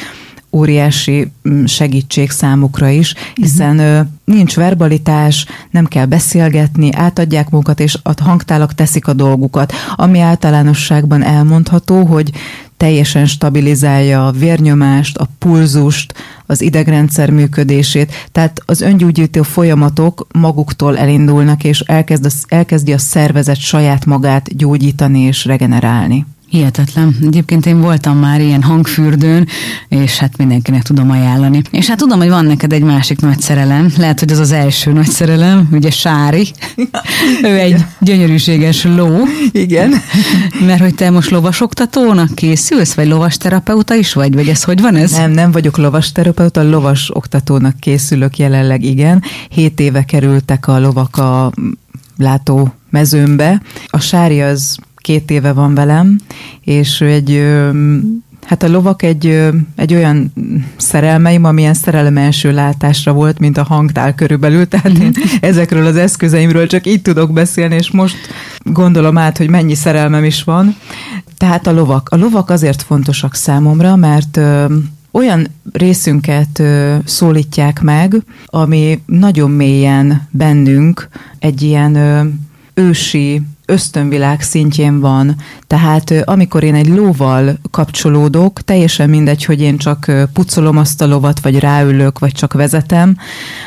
óriási 0.52 1.30
mm, 1.48 1.64
segítség 1.64 2.30
számukra 2.30 2.88
is, 2.88 3.14
hiszen 3.34 3.78
uh-huh. 3.78 4.06
nincs 4.24 4.54
verbalitás, 4.54 5.46
nem 5.70 5.86
kell 5.86 6.06
beszélgetni, 6.06 6.92
átadják 6.92 7.50
magukat, 7.50 7.80
és 7.80 7.98
a 8.02 8.22
hangtálak 8.22 8.74
teszik 8.74 9.08
a 9.08 9.12
dolgukat. 9.12 9.72
Ami 9.94 10.20
általánosságban 10.20 11.22
elmondható, 11.22 12.04
hogy 12.04 12.30
teljesen 12.82 13.26
stabilizálja 13.26 14.26
a 14.26 14.30
vérnyomást, 14.30 15.16
a 15.16 15.28
pulzust, 15.38 16.14
az 16.46 16.60
idegrendszer 16.60 17.30
működését, 17.30 18.12
tehát 18.32 18.62
az 18.66 18.80
öngyógyító 18.80 19.42
folyamatok 19.42 20.26
maguktól 20.32 20.98
elindulnak, 20.98 21.64
és 21.64 21.80
elkezd, 21.80 22.32
elkezdi 22.48 22.92
a 22.92 22.98
szervezet 22.98 23.56
saját 23.56 24.06
magát 24.06 24.56
gyógyítani 24.56 25.20
és 25.20 25.44
regenerálni. 25.44 26.26
Hihetetlen. 26.52 27.16
Egyébként 27.22 27.66
én 27.66 27.80
voltam 27.80 28.18
már 28.18 28.40
ilyen 28.40 28.62
hangfürdőn, 28.62 29.48
és 29.88 30.18
hát 30.18 30.36
mindenkinek 30.36 30.82
tudom 30.82 31.10
ajánlani. 31.10 31.62
És 31.70 31.88
hát 31.88 31.96
tudom, 31.96 32.18
hogy 32.18 32.28
van 32.28 32.44
neked 32.44 32.72
egy 32.72 32.82
másik 32.82 33.20
nagy 33.20 33.40
szerelem. 33.40 33.92
Lehet, 33.96 34.18
hogy 34.18 34.32
az 34.32 34.38
az 34.38 34.52
első 34.52 34.92
nagy 34.92 35.08
szerelem, 35.08 35.68
ugye 35.70 35.90
Sári. 35.90 36.52
ő 37.50 37.58
egy 37.58 37.84
gyönyörűséges 38.00 38.84
ló. 38.84 39.18
Igen. 39.52 39.94
Mert 40.66 40.80
hogy 40.80 40.94
te 40.94 41.10
most 41.10 41.30
lovasoktatónak 41.30 42.34
készülsz, 42.34 42.94
vagy 42.94 43.06
lovasterapeuta 43.06 43.94
is 43.94 44.12
vagy, 44.12 44.34
vagy 44.34 44.48
ez 44.48 44.62
hogy 44.62 44.80
van 44.80 44.96
ez? 44.96 45.10
Nem, 45.10 45.30
nem 45.30 45.52
vagyok 45.52 45.76
lovasterapeuta, 45.76 46.62
lovas 46.62 47.10
oktatónak 47.14 47.80
készülök 47.80 48.38
jelenleg, 48.38 48.82
igen. 48.82 49.22
Hét 49.48 49.80
éve 49.80 50.04
kerültek 50.04 50.68
a 50.68 50.80
lovak 50.80 51.16
a 51.16 51.52
látó 52.16 52.74
mezőmbe. 52.90 53.62
A 53.86 54.00
Sári 54.00 54.40
az 54.40 54.78
két 55.02 55.30
éve 55.30 55.52
van 55.52 55.74
velem, 55.74 56.18
és 56.60 57.00
ő 57.00 57.06
egy 57.06 57.42
Hát 58.46 58.62
a 58.62 58.68
lovak 58.68 59.02
egy, 59.02 59.50
egy 59.76 59.94
olyan 59.94 60.32
szerelmeim, 60.76 61.44
amilyen 61.44 61.74
szerelem 61.74 62.16
első 62.16 62.52
látásra 62.52 63.12
volt, 63.12 63.38
mint 63.38 63.56
a 63.56 63.62
hangtál 63.62 64.14
körülbelül, 64.14 64.68
tehát 64.68 64.98
én 64.98 65.12
ezekről 65.40 65.86
az 65.86 65.96
eszközeimről 65.96 66.66
csak 66.66 66.86
így 66.86 67.02
tudok 67.02 67.32
beszélni, 67.32 67.74
és 67.74 67.90
most 67.90 68.16
gondolom 68.58 69.18
át, 69.18 69.38
hogy 69.38 69.50
mennyi 69.50 69.74
szerelmem 69.74 70.24
is 70.24 70.44
van. 70.44 70.76
Tehát 71.36 71.66
a 71.66 71.72
lovak. 71.72 72.08
A 72.08 72.16
lovak 72.16 72.50
azért 72.50 72.82
fontosak 72.82 73.34
számomra, 73.34 73.96
mert 73.96 74.40
olyan 75.10 75.46
részünket 75.72 76.62
szólítják 77.04 77.80
meg, 77.80 78.16
ami 78.46 79.02
nagyon 79.06 79.50
mélyen 79.50 80.28
bennünk 80.30 81.08
egy 81.38 81.62
ilyen 81.62 81.96
ősi 82.74 83.42
ösztönvilág 83.72 84.40
szintjén 84.40 85.00
van. 85.00 85.36
Tehát 85.66 86.14
amikor 86.24 86.62
én 86.62 86.74
egy 86.74 86.88
lóval 86.88 87.58
kapcsolódok, 87.70 88.62
teljesen 88.62 89.08
mindegy, 89.08 89.44
hogy 89.44 89.60
én 89.60 89.76
csak 89.76 90.12
pucolom 90.32 90.76
azt 90.76 91.02
a 91.02 91.06
lovat, 91.06 91.40
vagy 91.40 91.58
ráülök, 91.58 92.18
vagy 92.18 92.32
csak 92.32 92.52
vezetem, 92.52 93.16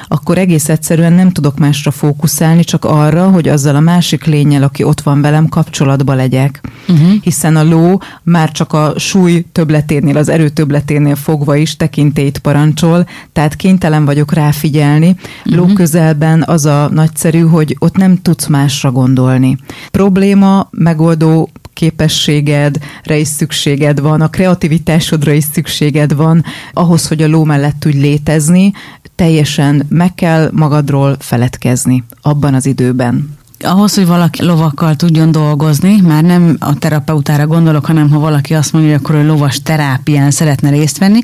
akkor 0.07 0.37
egész 0.37 0.69
egyszerűen 0.69 1.13
nem 1.13 1.31
tudok 1.31 1.59
másra 1.59 1.91
fókuszálni, 1.91 2.63
csak 2.63 2.85
arra, 2.85 3.29
hogy 3.29 3.47
azzal 3.47 3.75
a 3.75 3.79
másik 3.79 4.25
lényel, 4.25 4.63
aki 4.63 4.83
ott 4.83 5.01
van 5.01 5.21
velem, 5.21 5.47
kapcsolatba 5.47 6.13
legyek. 6.13 6.61
Uh-huh. 6.87 7.11
Hiszen 7.21 7.55
a 7.55 7.63
ló 7.63 8.01
már 8.23 8.51
csak 8.51 8.73
a 8.73 8.93
súly 8.97 9.45
töbleténél, 9.51 10.17
az 10.17 10.29
erő 10.29 10.49
töbleténél 10.49 11.15
fogva 11.15 11.55
is 11.55 11.75
tekintélyt 11.75 12.39
parancsol, 12.39 13.07
tehát 13.33 13.55
kénytelen 13.55 14.05
vagyok 14.05 14.33
ráfigyelni. 14.33 15.15
Uh-huh. 15.45 15.67
Ló 15.67 15.73
közelben 15.73 16.43
az 16.47 16.65
a 16.65 16.89
nagyszerű, 16.91 17.41
hogy 17.41 17.75
ott 17.79 17.95
nem 17.95 18.21
tudsz 18.21 18.47
másra 18.47 18.91
gondolni 18.91 19.57
probléma 19.95 20.67
megoldó 20.71 21.49
képességedre 21.73 23.17
is 23.17 23.27
szükséged 23.27 23.99
van, 23.99 24.21
a 24.21 24.29
kreativitásodra 24.29 25.31
is 25.31 25.43
szükséged 25.53 26.15
van, 26.15 26.43
ahhoz, 26.73 27.07
hogy 27.07 27.21
a 27.21 27.27
ló 27.27 27.43
mellett 27.43 27.79
tudj 27.79 27.97
létezni, 27.97 28.71
teljesen 29.15 29.85
meg 29.89 30.13
kell 30.13 30.49
magadról 30.53 31.15
feledkezni 31.19 32.03
abban 32.21 32.53
az 32.53 32.65
időben 32.65 33.34
ahhoz, 33.59 33.95
hogy 33.95 34.05
valaki 34.07 34.43
lovakkal 34.43 34.95
tudjon 34.95 35.31
dolgozni, 35.31 36.01
már 36.01 36.23
nem 36.23 36.57
a 36.59 36.77
terapeutára 36.77 37.47
gondolok, 37.47 37.85
hanem 37.85 38.09
ha 38.09 38.19
valaki 38.19 38.53
azt 38.53 38.73
mondja, 38.73 38.91
hogy 38.91 38.99
akkor 39.03 39.15
ő 39.15 39.25
lovas 39.25 39.61
terápián 39.61 40.31
szeretne 40.31 40.69
részt 40.69 40.97
venni, 40.97 41.19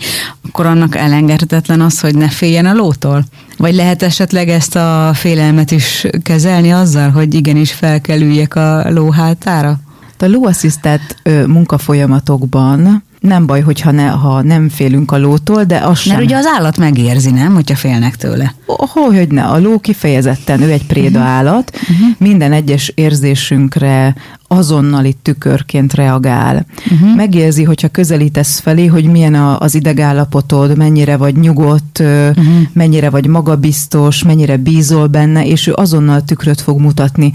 akkor 0.48 0.66
annak 0.66 0.96
elengedhetetlen 0.96 1.82
az, 1.82 2.00
hogy 2.00 2.16
ne 2.16 2.30
féljen 2.30 2.66
a 2.66 2.74
lótól. 2.74 3.24
Vagy 3.58 3.76
lehet 3.76 4.02
esetleg 4.04 4.50
ezt 4.50 4.76
a 4.76 5.12
félelmet 5.14 5.72
is 5.72 6.06
kezelni 6.24 6.72
azzal, 6.72 7.10
hogy 7.10 7.34
igenis 7.34 7.72
fel 7.72 8.02
kell 8.02 8.22
üljek 8.22 8.56
a 8.56 8.90
ló 8.90 9.12
hátára? 9.12 9.80
A 10.20 10.26
lóasszisztált 10.26 11.16
munkafolyamatokban 11.48 13.04
nem 13.22 13.46
baj, 13.46 13.62
hogyha 13.62 13.92
ne, 13.92 14.08
ha 14.08 14.42
nem 14.42 14.70
félünk 14.70 15.12
a 15.12 15.18
lótól, 15.18 15.64
de 15.64 15.78
az 15.78 16.00
sem. 16.00 16.14
Mert 16.14 16.26
ugye 16.26 16.38
az 16.38 16.46
állat 16.56 16.78
megérzi, 16.78 17.32
nem, 17.32 17.54
hogyha 17.54 17.76
félnek 17.76 18.16
tőle? 18.16 18.56
Hogy, 18.66 19.18
hogy 19.18 19.28
ne, 19.28 19.44
a 19.44 19.60
ló 19.60 19.80
kifejezetten, 19.80 20.62
ő 20.62 20.72
egy 20.72 20.86
préda 20.86 21.20
uh-huh. 21.20 21.34
állat, 21.34 21.72
uh-huh. 21.74 22.08
minden 22.18 22.52
egyes 22.52 22.92
érzésünkre 22.96 24.16
azonnali 24.48 25.16
tükörként 25.22 25.94
reagál. 25.94 26.66
Uh-huh. 26.92 27.16
Megérzi, 27.16 27.64
hogyha 27.64 27.88
közelítesz 27.88 28.60
felé, 28.60 28.86
hogy 28.86 29.06
milyen 29.06 29.34
a, 29.34 29.60
az 29.60 29.76
idegállapotod, 29.76 30.78
mennyire 30.78 31.18
vagy 31.18 31.36
nyugodt, 31.36 32.00
uh-huh. 32.00 32.46
mennyire 32.74 33.10
vagy 33.10 33.28
magabiztos, 33.28 34.24
mennyire 34.24 34.58
bízol 34.58 35.08
benne, 35.08 35.46
és 35.46 35.68
ő 35.68 35.74
azonnal 35.76 36.24
tükröt 36.24 36.62
fog 36.62 36.80
mutatni 36.80 37.32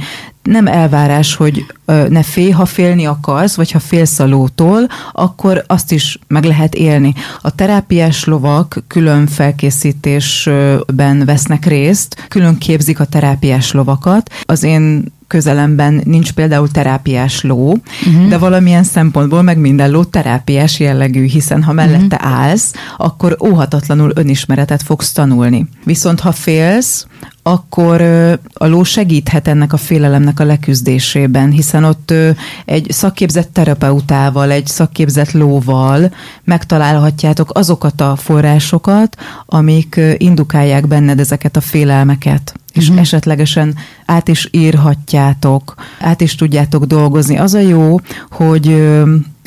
nem 0.46 0.66
elvárás, 0.66 1.34
hogy 1.34 1.66
ne 2.08 2.22
félj, 2.22 2.50
ha 2.50 2.66
félni 2.66 3.06
akarsz, 3.06 3.54
vagy 3.54 3.70
ha 3.70 3.78
félsz 3.78 4.18
a 4.18 4.26
lótól, 4.26 4.88
akkor 5.12 5.64
azt 5.66 5.92
is 5.92 6.18
meg 6.26 6.44
lehet 6.44 6.74
élni. 6.74 7.14
A 7.40 7.54
terápiás 7.54 8.24
lovak 8.24 8.84
külön 8.86 9.26
felkészítésben 9.26 11.24
vesznek 11.24 11.64
részt, 11.66 12.26
külön 12.28 12.58
képzik 12.58 13.00
a 13.00 13.04
terápiás 13.04 13.72
lovakat. 13.72 14.30
Az 14.42 14.62
én 14.62 15.14
közelemben 15.26 16.00
nincs 16.04 16.32
például 16.32 16.70
terápiás 16.70 17.42
ló, 17.42 17.76
uh-huh. 18.06 18.28
de 18.28 18.38
valamilyen 18.38 18.84
szempontból 18.84 19.42
meg 19.42 19.58
minden 19.58 19.90
ló 19.90 20.04
terápiás 20.04 20.80
jellegű, 20.80 21.26
hiszen 21.26 21.62
ha 21.62 21.72
mellette 21.72 22.20
uh-huh. 22.22 22.32
állsz, 22.32 22.72
akkor 22.96 23.36
óhatatlanul 23.40 24.12
önismeretet 24.14 24.82
fogsz 24.82 25.12
tanulni. 25.12 25.68
Viszont 25.84 26.20
ha 26.20 26.32
félsz, 26.32 27.06
akkor 27.46 28.00
a 28.52 28.66
ló 28.66 28.82
segíthet 28.82 29.48
ennek 29.48 29.72
a 29.72 29.76
félelemnek 29.76 30.40
a 30.40 30.44
leküzdésében, 30.44 31.50
hiszen 31.50 31.84
ott 31.84 32.12
egy 32.64 32.86
szakképzett 32.90 33.52
terapeutával, 33.52 34.50
egy 34.50 34.66
szakképzett 34.66 35.32
lóval 35.32 36.12
megtalálhatjátok 36.44 37.50
azokat 37.52 38.00
a 38.00 38.16
forrásokat, 38.16 39.16
amik 39.46 40.00
indukálják 40.16 40.86
benned 40.86 41.20
ezeket 41.20 41.56
a 41.56 41.60
félelmeket 41.60 42.54
és 42.72 42.84
uh-huh. 42.84 43.00
esetlegesen 43.00 43.74
át 44.06 44.28
is 44.28 44.48
írhatjátok, 44.50 45.74
át 46.00 46.20
is 46.20 46.34
tudjátok 46.34 46.84
dolgozni. 46.84 47.38
Az 47.38 47.54
a 47.54 47.58
jó, 47.58 48.00
hogy 48.30 48.92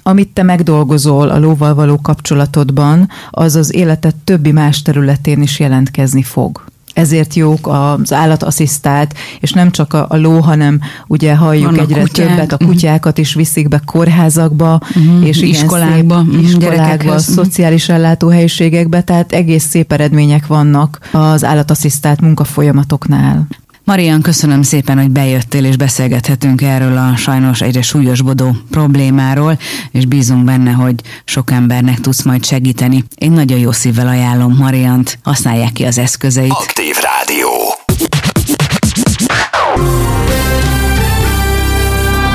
amit 0.03 0.29
te 0.29 0.44
megdolgozol 0.44 1.29
a 1.29 1.39
lóval 1.39 1.74
való 1.74 2.00
kapcsolatodban, 2.01 3.10
az 3.29 3.56
az 3.56 3.74
életed 3.74 4.15
többi 4.24 4.51
más 4.51 4.82
területén 4.82 5.41
is 5.41 5.60
jelentkezni 5.60 6.24
fog 6.24 6.68
ezért 7.00 7.34
jók 7.34 7.68
az 7.68 8.13
állatasszisztált, 8.13 9.13
és 9.39 9.51
nem 9.51 9.72
csak 9.72 9.94
a, 9.94 10.06
a 10.10 10.18
ló, 10.18 10.39
hanem 10.39 10.79
ugye 11.08 11.36
halljuk 11.36 11.65
Vannak 11.65 11.89
egyre 11.89 12.01
kutyák. 12.01 12.27
többet, 12.27 12.51
a 12.51 12.58
mhm. 12.60 12.72
kutyákat 12.72 13.18
is 13.18 13.34
viszik 13.34 13.68
be 13.68 13.82
kórházakba, 13.86 14.79
uh-huh. 14.96 15.27
és 15.27 15.38
igen, 15.38 15.50
iskolákba, 15.50 16.24
szép, 16.32 16.41
iskolákba, 16.41 17.18
szociális 17.18 17.89
ellátóhelyiségekbe, 17.89 19.01
tehát 19.01 19.32
egész 19.32 19.63
szép 19.63 19.91
eredmények 19.91 20.48
vannak 20.48 21.00
az 21.12 21.44
állatasszisztált 21.44 22.22
munkafolyamatoknál. 22.22 23.48
Marian, 23.89 24.22
köszönöm 24.22 24.62
szépen, 24.62 24.98
hogy 24.98 25.10
bejöttél 25.10 25.65
és 25.65 25.75
beszélgethetünk 25.75 26.62
erről 26.62 26.98
a 26.98 27.15
sajnos 27.15 27.62
egyre 27.62 27.81
súlyosbodó 27.81 28.55
problémáról, 28.72 29.60
és 29.91 30.05
bízunk 30.05 30.43
benne, 30.43 30.72
hogy 30.72 30.96
sok 31.25 31.51
embernek 31.51 32.00
tudsz 32.00 32.24
majd 32.24 32.46
segíteni. 32.46 33.03
Én 33.15 33.31
nagyon 33.31 33.60
jó 33.60 33.72
szívvel 33.72 34.08
ajánlom 34.08 34.55
Mariant, 34.55 35.19
használják 35.24 35.72
ki 35.72 35.86
az 35.86 35.98
eszközeit. 35.98 36.51
Aktív 36.51 36.96
Rádió. 37.01 37.50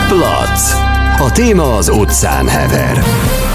Plac. 0.09 0.84
A 1.19 1.33
téma 1.33 1.77
az 1.77 1.89
utcán 1.89 2.49
hever. 2.49 3.03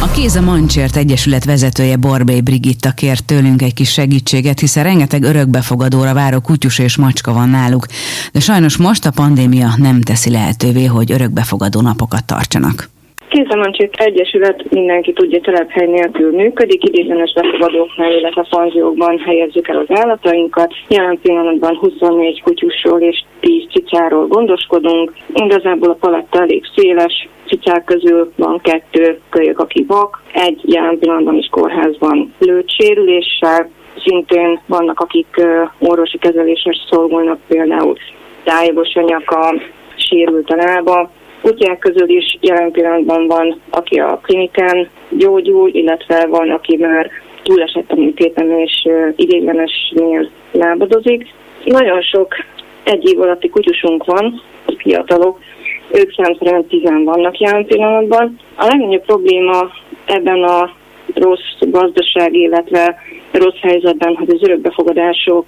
A 0.01 0.11
Kéz 0.11 0.35
a 0.35 0.41
Mancsért 0.41 0.95
Egyesület 0.95 1.45
vezetője 1.45 1.95
Borbély 1.95 2.41
Brigitta 2.41 2.91
kért 2.91 3.25
tőlünk 3.25 3.61
egy 3.61 3.73
kis 3.73 3.91
segítséget, 3.91 4.59
hiszen 4.59 4.83
rengeteg 4.83 5.23
örökbefogadóra 5.23 6.13
váró 6.13 6.39
kutyus 6.39 6.79
és 6.79 6.97
macska 6.97 7.33
van 7.33 7.49
náluk. 7.49 7.85
De 8.31 8.39
sajnos 8.39 8.77
most 8.77 9.05
a 9.05 9.11
pandémia 9.11 9.73
nem 9.77 10.01
teszi 10.01 10.29
lehetővé, 10.29 10.85
hogy 10.85 11.11
örökbefogadó 11.11 11.81
napokat 11.81 12.25
tartsanak. 12.25 12.89
Kézemancsit 13.29 13.95
Egyesület 13.95 14.69
mindenki 14.69 15.13
tudja 15.13 15.41
telephely 15.41 15.85
nélkül 15.85 16.31
működik, 16.31 16.83
idéglenes 16.83 17.33
befogadóknál, 17.33 18.11
illetve 18.11 18.45
fanziókban 18.49 19.19
helyezzük 19.19 19.67
el 19.67 19.77
az 19.77 19.99
állatainkat. 19.99 20.73
Jelen 20.87 21.19
pillanatban 21.21 21.77
24 21.77 22.41
kutyusról 22.41 23.01
és 23.01 23.23
10 23.39 23.63
cicáról 23.71 24.27
gondoskodunk. 24.27 25.13
Igazából 25.33 25.89
a 25.89 25.97
paletta 25.99 26.41
elég 26.41 26.63
széles, 26.75 27.27
cicák 27.47 27.83
közül 27.83 28.31
van 28.35 28.59
kettő 28.61 29.19
kölyök, 29.29 29.59
aki 29.59 29.85
vak, 29.87 30.21
egy 30.33 30.59
jelen 30.63 30.99
pillanatban 30.99 31.35
is 31.35 31.47
kórházban 31.51 32.33
lőtt 32.39 32.69
sérüléssel, 32.69 33.69
szintén 34.03 34.59
vannak, 34.65 34.99
akik 34.99 35.41
orvosi 35.79 36.17
kezelésre 36.17 36.75
szolgulnak, 36.89 37.39
például 37.47 37.97
tájogos 38.43 38.95
anyaka, 38.95 39.53
sérült 39.95 40.49
a 40.49 40.55
lába, 40.55 41.09
kutyák 41.41 41.79
közül 41.79 42.09
is 42.09 42.37
jelen 42.41 42.71
pillanatban 42.71 43.27
van, 43.27 43.61
aki 43.69 43.99
a 43.99 44.19
klinikán 44.23 44.89
gyógyul, 45.09 45.69
illetve 45.73 46.25
van, 46.25 46.49
aki 46.49 46.77
már 46.77 47.09
túlesett 47.43 47.91
a 47.91 47.95
műtéten 47.95 48.51
és 48.59 48.87
idéglenesnél 49.15 50.29
lábadozik. 50.51 51.27
Nagyon 51.63 52.01
sok 52.01 52.35
egy 52.83 53.09
év 53.09 53.21
alatti 53.21 53.49
kutyusunk 53.49 54.05
van, 54.05 54.41
fiatalok, 54.77 55.39
ők 55.91 56.13
számszerűen 56.13 56.65
tizen 56.65 57.03
vannak 57.03 57.39
jelen 57.39 57.65
pillanatban. 57.65 58.39
A 58.55 58.65
legnagyobb 58.65 59.05
probléma 59.05 59.69
ebben 60.05 60.43
a 60.43 60.71
rossz 61.13 61.57
gazdaság, 61.59 62.33
illetve 62.33 62.95
rossz 63.31 63.59
helyzetben, 63.61 64.15
hogy 64.15 64.29
az 64.29 64.43
örökbefogadások 64.43 65.45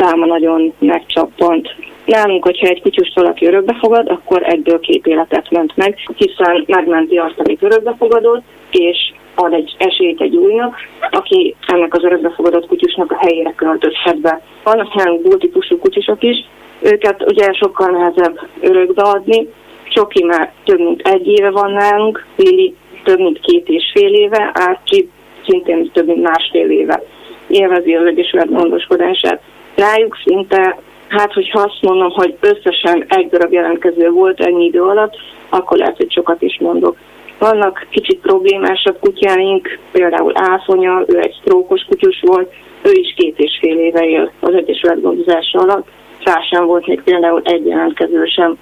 száma 0.00 0.26
nagyon 0.26 0.72
megcsappant. 0.78 1.74
Nálunk, 2.04 2.44
hogyha 2.44 2.66
egy 2.66 2.82
kutyust 2.82 3.14
valaki 3.14 3.46
örökbe 3.46 3.76
fogad, 3.80 4.08
akkor 4.08 4.42
egyből 4.42 4.80
két 4.80 5.06
életet 5.06 5.50
ment 5.50 5.76
meg, 5.76 5.98
hiszen 6.16 6.64
megmenti 6.66 7.16
azt, 7.16 7.38
amit 7.38 7.62
örökbe 7.62 7.94
fogadott, 7.98 8.42
és 8.70 9.12
ad 9.34 9.52
egy 9.52 9.74
esélyt 9.78 10.20
egy 10.20 10.36
újnak, 10.36 10.76
aki 11.10 11.56
ennek 11.66 11.94
az 11.94 12.04
örökbefogadott 12.04 12.66
kutyusnak 12.66 13.12
a 13.12 13.18
helyére 13.18 13.52
költözhet 13.56 14.20
be. 14.20 14.40
Vannak 14.64 14.94
nálunk 14.94 15.22
bull 15.22 15.38
típusú 15.38 15.78
kutyusok 15.78 16.22
is, 16.22 16.36
őket 16.80 17.22
ugye 17.30 17.52
sokkal 17.52 17.90
nehezebb 17.90 18.40
örökbe 18.60 19.02
adni. 19.02 19.48
Csoki 19.88 20.24
már 20.24 20.52
több 20.64 20.78
mint 20.78 21.08
egy 21.08 21.26
éve 21.26 21.50
van 21.50 21.72
nálunk, 21.72 22.26
Lili 22.36 22.74
több 23.04 23.18
mint 23.18 23.40
két 23.40 23.68
és 23.68 23.90
fél 23.94 24.14
éve, 24.14 24.50
Árcsi 24.54 25.08
szintén 25.46 25.90
több 25.92 26.06
mint 26.06 26.22
másfél 26.22 26.70
éve 26.70 27.02
élvezi 27.46 27.94
az 27.94 28.06
Egyesület 28.06 28.52
gondoskodását. 28.52 29.42
Rájuk 29.80 30.16
szinte 30.24 30.78
Hát, 31.08 31.32
hogyha 31.32 31.60
azt 31.60 31.78
mondom, 31.80 32.10
hogy 32.10 32.36
összesen 32.40 33.04
egy 33.08 33.28
darab 33.28 33.52
jelentkező 33.52 34.10
volt 34.10 34.40
ennyi 34.40 34.64
idő 34.64 34.82
alatt, 34.82 35.16
akkor 35.48 35.78
lehet, 35.78 35.96
hogy 35.96 36.12
sokat 36.12 36.42
is 36.42 36.58
mondok. 36.60 36.96
Vannak 37.38 37.86
kicsit 37.90 38.20
problémásabb 38.20 38.98
kutyáink, 39.00 39.78
például 39.92 40.32
Áfonya, 40.34 41.04
ő 41.06 41.18
egy 41.18 41.36
sztrókos 41.40 41.84
kutyus 41.88 42.20
volt, 42.26 42.52
ő 42.82 42.90
is 42.92 43.14
két 43.16 43.38
és 43.38 43.58
fél 43.60 43.78
éve 43.78 44.04
él 44.04 44.32
az 44.40 44.54
Egyesület 44.54 45.00
gondozása 45.00 45.58
alatt, 45.58 45.88
rá 46.24 46.40
sem 46.50 46.66
volt 46.66 46.86
még 46.86 47.02
például 47.02 47.40
egy 47.44 47.66
jelentkező 47.66 48.24
sem. 48.24 48.58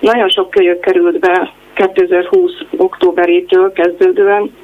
Nagyon 0.00 0.28
sok 0.28 0.50
kölyök 0.50 0.80
került 0.80 1.18
be 1.18 1.52
2020. 1.74 2.52
októberétől 2.76 3.72
kezdődően, 3.72 4.54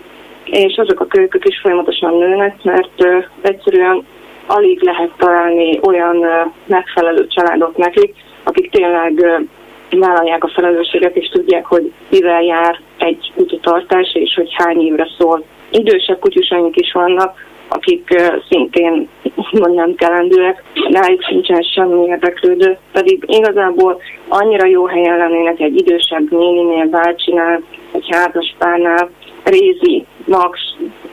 és 0.45 0.77
azok 0.77 1.01
a 1.01 1.07
kölykök 1.07 1.45
is 1.45 1.61
folyamatosan 1.61 2.19
nőnek, 2.19 2.63
mert 2.63 3.25
egyszerűen 3.41 4.05
alig 4.49 4.83
lehet 4.83 5.11
találni 5.17 5.79
olyan 5.83 6.27
megfelelő 6.67 7.27
családot 7.27 7.77
nekik, 7.77 8.15
akik 8.43 8.71
tényleg 8.71 9.45
vállalják 9.91 10.45
a 10.45 10.51
felelősséget, 10.55 11.17
és 11.17 11.29
tudják, 11.29 11.67
hogy 11.67 11.93
mivel 12.11 12.43
jár 12.43 12.81
egy 12.99 13.33
kutyatartás, 13.37 14.15
és 14.15 14.35
hogy 14.35 14.49
hány 14.53 14.81
évre 14.81 15.09
szól. 15.19 15.45
Idősebb 15.71 16.19
kutyusaink 16.19 16.77
is 16.77 16.93
vannak, 16.93 17.47
akik 17.69 18.23
szintén 18.49 19.09
nem 19.51 19.95
kelendőek, 19.95 20.63
rájuk 20.91 21.23
sincsen 21.23 21.63
semmi 21.63 22.07
érdeklődő, 22.07 22.79
pedig 22.93 23.25
igazából 23.27 24.01
annyira 24.29 24.67
jó 24.67 24.87
helyen 24.87 25.17
lennének 25.17 25.61
egy 25.61 25.77
idősebb 25.77 26.31
néninél, 26.31 26.87
bácsinál, 26.87 27.63
egy 27.93 28.09
házaspárnál, 28.11 29.11
Rézi, 29.49 30.05
Max, 30.27 30.59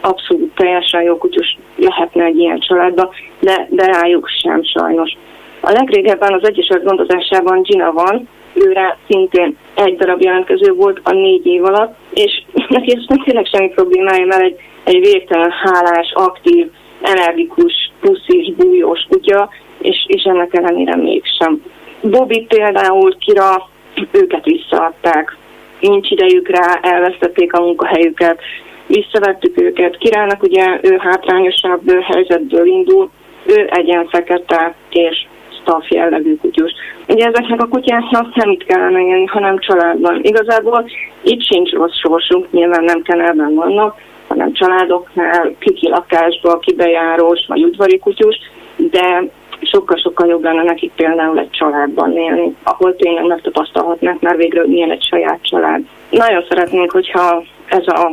abszolút 0.01 0.55
teljesen 0.55 1.01
jó 1.01 1.17
kutyus 1.17 1.57
lehetne 1.75 2.23
egy 2.23 2.37
ilyen 2.37 2.59
családba, 2.59 3.13
de, 3.39 3.67
de 3.69 3.85
rájuk 3.85 4.27
sem 4.41 4.63
sajnos. 4.63 5.11
A 5.59 5.71
legrégebben 5.71 6.33
az 6.33 6.47
Egyesület 6.47 6.83
gondozásában 6.83 7.61
Gina 7.61 7.91
van, 7.91 8.27
őre 8.53 8.97
szintén 9.07 9.57
egy 9.75 9.95
darab 9.95 10.21
jelentkező 10.21 10.73
volt 10.73 10.99
a 11.03 11.11
négy 11.11 11.45
év 11.45 11.63
alatt, 11.63 11.95
és 12.13 12.43
neki 12.75 12.95
ez 12.95 13.03
nem 13.07 13.23
tényleg 13.23 13.45
semmi 13.45 13.69
problémája, 13.69 14.25
mert 14.25 14.41
egy, 14.41 14.59
egy 14.83 14.99
végtelen 14.99 15.51
hálás, 15.51 16.11
aktív, 16.13 16.67
energikus, 17.01 17.91
puszis, 18.01 18.53
bújós 18.57 19.05
kutya, 19.09 19.49
és, 19.79 20.05
és 20.07 20.23
ennek 20.23 20.53
ellenére 20.53 20.95
mégsem. 20.95 21.63
Bobby 22.01 22.45
például 22.47 23.17
Kira, 23.17 23.69
őket 24.11 24.45
visszaadták, 24.45 25.37
nincs 25.79 26.11
idejük 26.11 26.47
rá, 26.47 26.79
elvesztették 26.81 27.53
a 27.53 27.61
munkahelyüket, 27.61 28.39
visszavettük 28.87 29.61
őket. 29.61 29.97
Királynak 29.97 30.43
ugye 30.43 30.79
ő 30.81 30.97
hátrányosabb 30.97 31.91
helyzetből 32.01 32.65
indul, 32.65 33.09
ő 33.45 33.67
egyen 33.71 34.07
fekete 34.07 34.75
és 34.89 35.25
staff 35.61 35.89
jellegű 35.89 36.35
kutyus. 36.35 36.71
Ugye 37.07 37.25
ezeknek 37.25 37.61
a 37.61 37.67
kutyáknak 37.67 38.35
nem 38.35 38.51
itt 38.51 38.65
kellene 38.65 38.99
élni, 38.99 39.25
hanem 39.25 39.59
családban. 39.59 40.19
Igazából 40.21 40.89
itt 41.21 41.43
sincs 41.43 41.71
rossz 41.71 41.97
sorsunk, 41.99 42.51
nyilván 42.51 42.83
nem 42.83 43.01
kenelben 43.01 43.53
vannak, 43.53 43.97
hanem 44.27 44.53
családoknál, 44.53 45.55
kiki 45.59 45.89
lakásba, 45.89 46.59
kibejárós 46.59 47.45
vagy 47.47 47.63
udvari 47.63 47.99
kutyus, 47.99 48.37
de 48.75 49.23
sokkal-sokkal 49.61 50.27
jobb 50.27 50.43
lenne 50.43 50.63
nekik 50.63 50.91
például 50.95 51.39
egy 51.39 51.49
családban 51.49 52.17
élni, 52.17 52.55
ahol 52.63 52.95
tényleg 52.95 53.25
megtapasztalhatnák 53.25 54.19
már 54.19 54.37
végre, 54.37 54.59
hogy 54.59 54.69
milyen 54.69 54.91
egy 54.91 55.03
saját 55.03 55.39
család. 55.41 55.81
Nagyon 56.09 56.45
szeretnénk, 56.49 56.91
hogyha 56.91 57.43
ez 57.65 57.87
a 57.87 58.11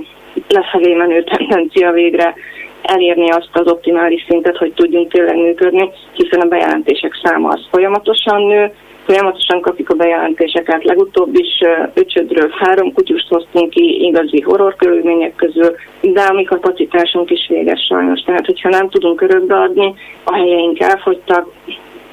lefelé 0.49 0.95
menő 0.95 1.25
tendencia 1.25 1.91
végre 1.91 2.35
elérni 2.83 3.31
azt 3.31 3.51
az 3.53 3.67
optimális 3.67 4.25
szintet, 4.29 4.57
hogy 4.57 4.73
tudjunk 4.73 5.13
tényleg 5.13 5.37
működni, 5.37 5.91
hiszen 6.13 6.41
a 6.41 6.49
bejelentések 6.49 7.21
száma 7.23 7.49
az 7.49 7.67
folyamatosan 7.71 8.43
nő, 8.43 8.73
folyamatosan 9.05 9.61
kapjuk 9.61 9.91
a 9.91 9.95
bejelentéseket. 9.95 10.85
Legutóbb 10.85 11.35
is 11.35 11.61
öcsödről 11.95 12.51
három 12.59 12.93
kutyust 12.93 13.29
hoztunk 13.29 13.71
ki 13.71 14.05
igazi 14.05 14.41
horror 14.41 14.77
körülmények 14.77 15.35
közül, 15.37 15.75
de 16.01 16.23
a 16.23 16.33
mi 16.33 16.45
kapacitásunk 16.45 17.31
is 17.31 17.47
véges 17.49 17.81
sajnos. 17.89 18.21
Tehát, 18.21 18.47
hogyha 18.47 18.69
nem 18.69 18.89
tudunk 18.89 19.21
örökbe 19.21 19.57
adni, 19.57 19.95
a 20.25 20.35
helyeink 20.35 20.81
elfogytak, 20.81 21.49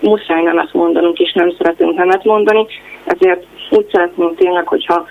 muszáj 0.01 0.41
nemet 0.41 0.73
mondanunk, 0.73 1.19
és 1.19 1.33
nem 1.33 1.51
szeretünk 1.57 1.95
nemet 1.95 2.23
mondani, 2.23 2.65
ezért 3.03 3.45
úgy 3.69 3.85
szeretnénk 3.91 4.35
tényleg, 4.35 4.67
hogyha 4.67 5.05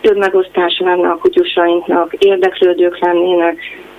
több 0.00 0.16
megosztás 0.16 0.78
lenne 0.78 1.08
a 1.08 1.18
kutyusainknak, 1.18 2.12
érdeklődők 2.18 2.98
lennének, 2.98 3.58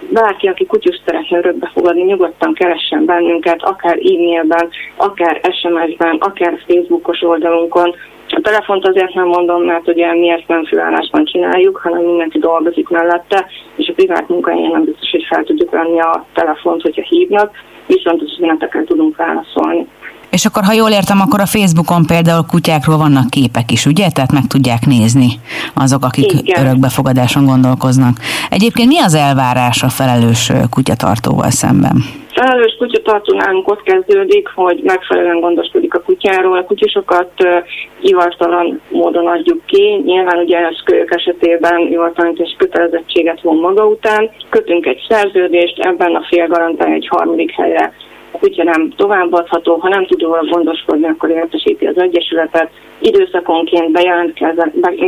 bárki, 0.10 0.48
aki 0.48 0.66
kutyus 0.66 1.02
szeretne 1.06 1.38
örökbe 1.38 1.72
fogadni, 1.74 2.04
nyugodtan 2.04 2.54
keressen 2.54 3.06
bennünket, 3.06 3.64
akár 3.64 3.98
e-mailben, 3.98 4.70
akár 4.96 5.42
SMS-ben, 5.60 6.16
akár 6.20 6.60
Facebookos 6.68 7.22
oldalunkon. 7.22 7.96
A 8.30 8.42
telefont 8.42 8.88
azért 8.88 9.14
nem 9.14 9.28
mondom, 9.28 9.64
mert 9.64 9.88
ugye 9.88 10.14
mi 10.14 10.30
ezt 10.30 10.48
nem 10.48 10.66
főállásban 10.66 11.26
csináljuk, 11.26 11.78
hanem 11.78 12.04
mindenki 12.04 12.40
dolgozik 12.40 12.90
mellette, 12.90 13.46
és 13.76 13.88
a 13.88 13.94
privát 13.94 14.30
munkahelyen 14.30 14.72
nem 14.72 14.84
biztos, 14.84 15.12
hogy 15.12 15.26
fel 15.30 15.44
tudjuk 15.44 15.72
venni 15.72 16.00
a 16.00 16.26
telefont, 16.34 16.82
hogyha 16.82 17.02
hívnak, 17.02 17.52
viszont 17.88 18.22
az 18.22 18.32
üzenetekkel 18.38 18.84
tudunk 18.84 19.16
válaszolni. 19.16 19.88
És 20.38 20.46
akkor, 20.46 20.64
ha 20.64 20.74
jól 20.74 20.90
értem, 20.90 21.20
akkor 21.22 21.40
a 21.40 21.46
Facebookon 21.46 22.06
például 22.06 22.46
kutyákról 22.52 22.98
vannak 22.98 23.30
képek 23.30 23.72
is, 23.72 23.86
ugye? 23.86 24.10
Tehát 24.10 24.32
meg 24.32 24.48
tudják 24.48 24.86
nézni 24.86 25.30
azok, 25.74 26.04
akik 26.06 26.32
Igen. 26.32 26.66
örökbefogadáson 26.66 27.46
gondolkoznak. 27.46 28.18
Egyébként 28.50 28.88
mi 28.88 29.00
az 29.00 29.14
elvárás 29.14 29.84
a 29.84 29.90
felelős 29.90 30.52
kutyatartóval 30.70 31.52
szemben? 31.52 31.98
felelős 32.36 32.76
kutyatartó 32.78 33.38
nálunk 33.38 33.68
ott 33.68 33.84
kezdődik, 33.84 34.48
hogy 34.56 34.82
megfelelően 34.84 35.40
gondoskodik 35.40 35.94
a 35.94 36.02
kutyáról. 36.02 36.58
A 36.58 36.64
kutyusokat 36.64 37.32
hivartalan 38.00 38.82
módon 38.90 39.28
adjuk 39.28 39.66
ki. 39.66 40.02
Nyilván 40.06 40.38
ugye 40.38 40.58
ez 40.58 40.84
kölyök 40.84 41.14
esetében 41.14 41.78
hivatalanítási 41.78 42.56
kötelezettséget 42.58 43.42
von 43.42 43.58
maga 43.58 43.86
után. 43.86 44.30
Kötünk 44.50 44.86
egy 44.86 45.06
szerződést, 45.10 45.80
ebben 45.80 46.16
a 46.16 46.26
fél 46.30 46.48
garantál 46.48 46.92
egy 46.92 47.08
harmadik 47.08 47.52
helyre 47.52 47.94
a 48.36 48.40
kutya 48.40 48.64
nem 48.64 48.94
továbbadható, 48.96 49.76
ha 49.76 49.90
nem 49.90 50.06
tud 50.06 50.22
róla 50.22 50.44
gondoskodni, 50.50 51.08
akkor 51.08 51.30
értesíti 51.30 51.86
az 51.86 51.98
Egyesületet. 51.98 52.70
Időszakonként 53.00 53.92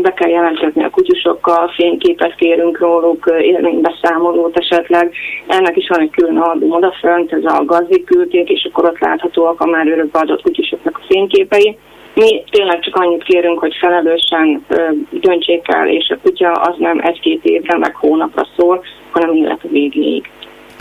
be 0.01 0.13
kell 0.15 0.29
jelentkezni 0.29 0.83
a 0.83 0.89
kutyusokkal, 0.89 1.67
fényképet 1.67 2.35
kérünk 2.35 2.79
róluk, 2.79 3.31
élménybeszámolót 3.41 4.57
esetleg. 4.57 5.13
Ennek 5.47 5.75
is 5.77 5.87
van 5.87 5.99
egy 5.99 6.09
külön 6.09 6.37
album 6.37 6.71
odafönt, 6.71 7.33
ez 7.33 7.43
a 7.43 7.65
gazdik 7.65 8.05
küldték, 8.05 8.49
és 8.49 8.67
akkor 8.71 8.85
ott 8.85 8.99
láthatóak 8.99 9.61
a 9.61 9.65
már 9.65 9.87
örökbe 9.87 10.19
adott 10.19 10.41
kutyusoknak 10.41 10.97
a 10.97 11.05
fényképei. 11.07 11.77
Mi 12.13 12.43
tényleg 12.49 12.79
csak 12.79 12.95
annyit 12.95 13.23
kérünk, 13.23 13.59
hogy 13.59 13.75
felelősen 13.79 14.65
döntsék 15.09 15.61
el, 15.63 15.87
és 15.89 16.09
a 16.09 16.17
kutya 16.23 16.51
az 16.51 16.75
nem 16.77 16.99
egy-két 17.03 17.43
évre, 17.43 17.77
meg 17.77 17.95
hónapra 17.95 18.47
szól, 18.57 18.83
hanem 19.11 19.35
élet 19.35 19.61
végéig. 19.61 20.29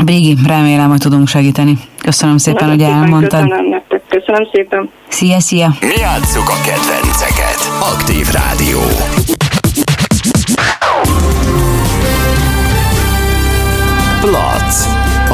Bégi, 0.04 0.36
remélem, 0.46 0.88
hogy 0.88 0.98
tudunk 0.98 1.28
segíteni. 1.28 1.78
Köszönöm 2.00 2.36
szépen, 2.36 2.68
hogy 2.68 2.82
elmondtad. 2.82 3.42
Köszönöm 3.42 3.68
nektek, 3.68 4.02
köszönöm 4.08 4.48
szépen. 4.52 4.90
Szia, 5.08 5.40
szia! 5.40 5.68
Mi 5.80 6.00
játsszuk 6.00 6.48
a 6.48 6.60
kedvenceket. 6.64 7.58
Aktív 7.80 8.26
Rádió. 8.32 8.80
Plac. 14.20 14.86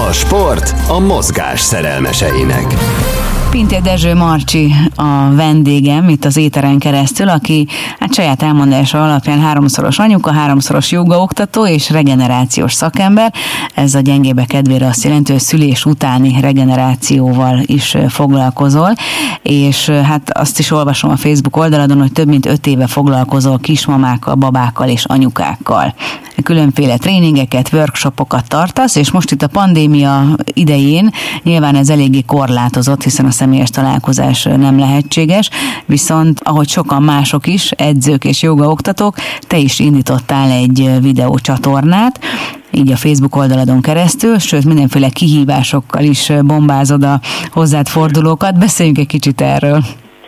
A 0.09 0.13
sport 0.13 0.75
a 0.89 1.01
mozgás 1.01 1.61
szerelmeseinek. 1.61 2.75
Pintér 3.53 3.81
Dezső 3.81 4.15
Marcsi 4.15 4.75
a 4.95 5.35
vendégem 5.35 6.09
itt 6.09 6.25
az 6.25 6.37
éteren 6.37 6.79
keresztül, 6.79 7.29
aki 7.29 7.67
hát 7.99 8.15
saját 8.15 8.43
elmondása 8.43 9.05
alapján 9.05 9.41
háromszoros 9.41 9.99
anyuka, 9.99 10.33
háromszoros 10.33 10.91
jogaoktató 10.91 11.67
és 11.67 11.91
regenerációs 11.91 12.73
szakember. 12.73 13.33
Ez 13.75 13.95
a 13.95 14.01
gyengébe 14.01 14.45
kedvére 14.45 14.87
azt 14.87 15.05
jelenti, 15.05 15.33
hogy 15.33 15.41
szülés 15.41 15.85
utáni 15.85 16.41
regenerációval 16.41 17.61
is 17.67 17.97
foglalkozol, 18.09 18.93
és 19.43 19.89
hát 19.89 20.31
azt 20.31 20.59
is 20.59 20.71
olvasom 20.71 21.11
a 21.11 21.17
Facebook 21.17 21.57
oldaladon, 21.57 21.99
hogy 21.99 22.13
több 22.13 22.29
mint 22.29 22.47
öt 22.47 22.67
éve 22.67 22.87
foglalkozol 22.87 23.59
kismamákkal, 23.59 24.35
babákkal 24.35 24.89
és 24.89 25.05
anyukákkal. 25.05 25.95
Különféle 26.43 26.97
tréningeket, 26.97 27.73
workshopokat 27.73 28.49
tartasz, 28.49 28.97
és 28.97 29.11
most 29.11 29.31
itt 29.31 29.43
a 29.43 29.47
pandémia 29.47 30.37
idején 30.53 31.11
nyilván 31.43 31.75
ez 31.75 31.89
eléggé 31.89 32.23
korlátozott, 32.27 33.03
hiszen 33.03 33.27
a 33.27 33.31
személyes 33.31 33.71
találkozás 33.71 34.43
nem 34.43 34.79
lehetséges, 34.79 35.51
viszont 35.87 36.41
ahogy 36.43 36.69
sokan 36.69 37.03
mások 37.03 37.47
is, 37.47 37.71
edzők 37.71 38.25
és 38.25 38.43
jogaoktatók, 38.43 39.17
te 39.47 39.59
is 39.59 39.79
indítottál 39.79 40.51
egy 40.51 40.91
videócsatornát, 41.01 42.21
így 42.71 42.93
a 42.93 42.97
Facebook 42.97 43.37
oldaladon 43.37 43.81
keresztül, 43.81 44.39
sőt 44.39 44.65
mindenféle 44.65 45.09
kihívásokkal 45.09 46.03
is 46.03 46.33
bombázod 46.41 47.05
a 47.05 47.21
hozzád 47.51 47.89
fordulókat. 47.89 48.59
Beszéljünk 48.59 48.99
egy 48.99 49.07
kicsit 49.07 49.41
erről. 49.41 49.85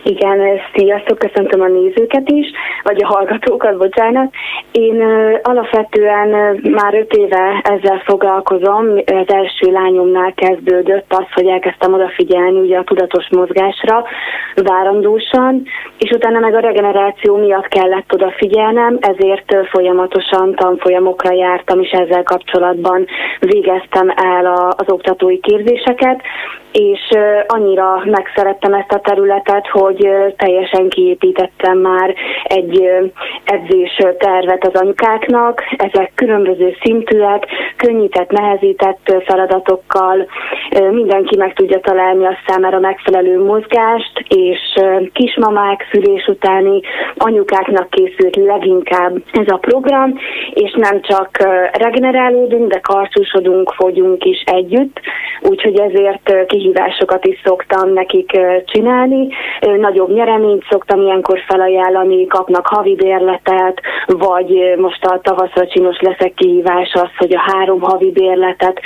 Igen, 0.07 0.39
sziasztok, 0.75 1.17
köszöntöm 1.17 1.61
a 1.61 1.67
nézőket 1.67 2.29
is, 2.29 2.47
vagy 2.83 3.03
a 3.03 3.07
hallgatókat, 3.07 3.77
bocsánat. 3.77 4.33
Én 4.71 4.95
uh, 4.95 5.39
alapvetően 5.43 6.33
uh, 6.33 6.71
már 6.71 6.93
öt 6.93 7.13
éve 7.13 7.61
ezzel 7.63 8.01
foglalkozom. 8.05 8.85
Az 9.05 9.33
első 9.33 9.71
lányomnál 9.71 10.33
kezdődött 10.33 11.13
az, 11.13 11.25
hogy 11.33 11.47
elkezdtem 11.47 11.93
odafigyelni 11.93 12.59
ugye 12.59 12.77
a 12.77 12.83
tudatos 12.83 13.27
mozgásra 13.29 14.03
várandósan, 14.55 15.63
és 15.97 16.09
utána 16.09 16.39
meg 16.39 16.55
a 16.55 16.59
regeneráció 16.59 17.35
miatt 17.35 17.67
kellett 17.67 18.13
odafigyelnem, 18.13 18.97
ezért 19.01 19.67
folyamatosan 19.69 20.55
tanfolyamokra 20.55 21.33
jártam, 21.33 21.81
és 21.81 21.91
ezzel 21.91 22.23
kapcsolatban 22.23 23.05
végeztem 23.39 24.13
el 24.15 24.45
az 24.77 24.85
oktatói 24.87 25.39
képzéseket, 25.39 26.21
és 26.75 27.17
annyira 27.47 28.01
megszerettem 28.05 28.73
ezt 28.73 28.91
a 28.91 28.99
területet, 28.99 29.67
hogy 29.67 30.09
teljesen 30.37 30.89
kiépítettem 30.89 31.77
már 31.77 32.13
egy 32.43 32.89
edzés 33.43 33.97
tervet 34.17 34.67
az 34.67 34.81
anyukáknak. 34.81 35.61
Ezek 35.77 36.11
különböző 36.15 36.75
szintűek, 36.81 37.45
könnyített, 37.77 38.31
nehezített 38.31 39.15
feladatokkal. 39.25 40.27
Mindenki 40.91 41.37
meg 41.37 41.53
tudja 41.53 41.79
találni 41.79 42.25
a 42.25 42.37
számára 42.47 42.79
megfelelő 42.79 43.43
mozgást, 43.43 44.23
és 44.27 44.59
kismamák, 45.13 45.87
szülés 45.91 46.27
utáni 46.27 46.81
anyukáknak 47.17 47.89
készült 47.89 48.35
leginkább 48.35 49.15
ez 49.31 49.47
a 49.47 49.57
program, 49.57 50.13
és 50.53 50.73
nem 50.77 51.01
csak 51.01 51.29
regenerálódunk, 51.71 52.71
de 52.71 52.79
karcsúsodunk, 52.79 53.73
fogyunk 53.73 54.23
is 54.23 54.43
együtt, 54.45 54.99
úgyhogy 55.41 55.79
ezért 55.79 56.47
kihívjuk 56.47 56.63
kihívásokat 56.65 57.25
is 57.25 57.41
szoktam 57.43 57.93
nekik 57.93 58.31
csinálni. 58.65 59.27
Nagyobb 59.79 60.13
nyereményt 60.13 60.65
szoktam 60.69 61.01
ilyenkor 61.01 61.39
felajánlani, 61.47 62.27
kapnak 62.27 62.67
havi 62.67 62.95
bérletet, 62.95 63.81
vagy 64.05 64.75
most 64.77 65.05
a 65.05 65.19
tavaszra 65.23 65.67
csinos 65.67 65.97
leszek 65.99 66.33
kihívás 66.33 66.91
az, 66.93 67.09
hogy 67.17 67.35
a 67.35 67.43
három 67.51 67.81
havi 67.81 68.11
bérletet 68.11 68.79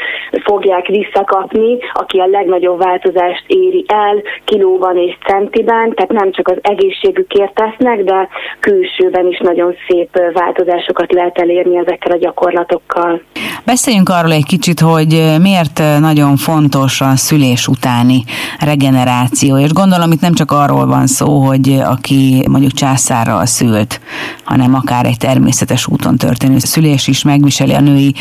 fogják 0.44 0.88
visszakapni, 0.88 1.78
aki 1.94 2.20
a 2.20 2.26
legnagyobb 2.26 2.80
változást 2.84 3.44
éri 3.48 3.86
el 3.88 4.22
kilóban 4.46 4.98
és 4.98 5.18
centiben, 5.26 5.94
tehát 5.96 6.12
nem 6.12 6.32
csak 6.32 6.48
az 6.48 6.58
egészségükért 6.62 7.54
tesznek, 7.54 8.04
de 8.04 8.28
külsőben 8.60 9.28
is 9.28 9.40
nagyon 9.40 9.76
szép 9.88 10.10
változásokat 10.34 11.14
lehet 11.14 11.38
elérni 11.38 11.78
ezekkel 11.78 12.12
a 12.12 12.18
gyakorlatokkal. 12.18 13.22
Beszéljünk 13.66 14.10
arról 14.10 14.32
egy 14.32 14.46
kicsit, 14.46 14.80
hogy 14.80 15.38
miért 15.42 15.82
nagyon 16.00 16.36
fontos 16.36 17.02
a 17.02 17.16
szülés 17.16 17.68
utáni 17.70 18.24
regeneráció. 18.60 19.58
És 19.58 19.74
gondolom 19.74 20.12
itt 20.12 20.22
nem 20.22 20.34
csak 20.34 20.52
arról 20.52 20.86
van 20.86 21.08
szó, 21.08 21.40
hogy 21.46 21.80
aki 21.84 22.46
mondjuk 22.50 22.74
császárral 22.74 23.46
szült, 23.46 24.02
hanem 24.44 24.74
akár 24.74 25.06
egy 25.06 25.18
természetes 25.18 25.88
úton 25.88 26.18
történő 26.18 26.60
szülés 26.60 27.08
is 27.08 27.24
megviseli 27.24 27.74
a 27.74 27.80
női 27.80 28.16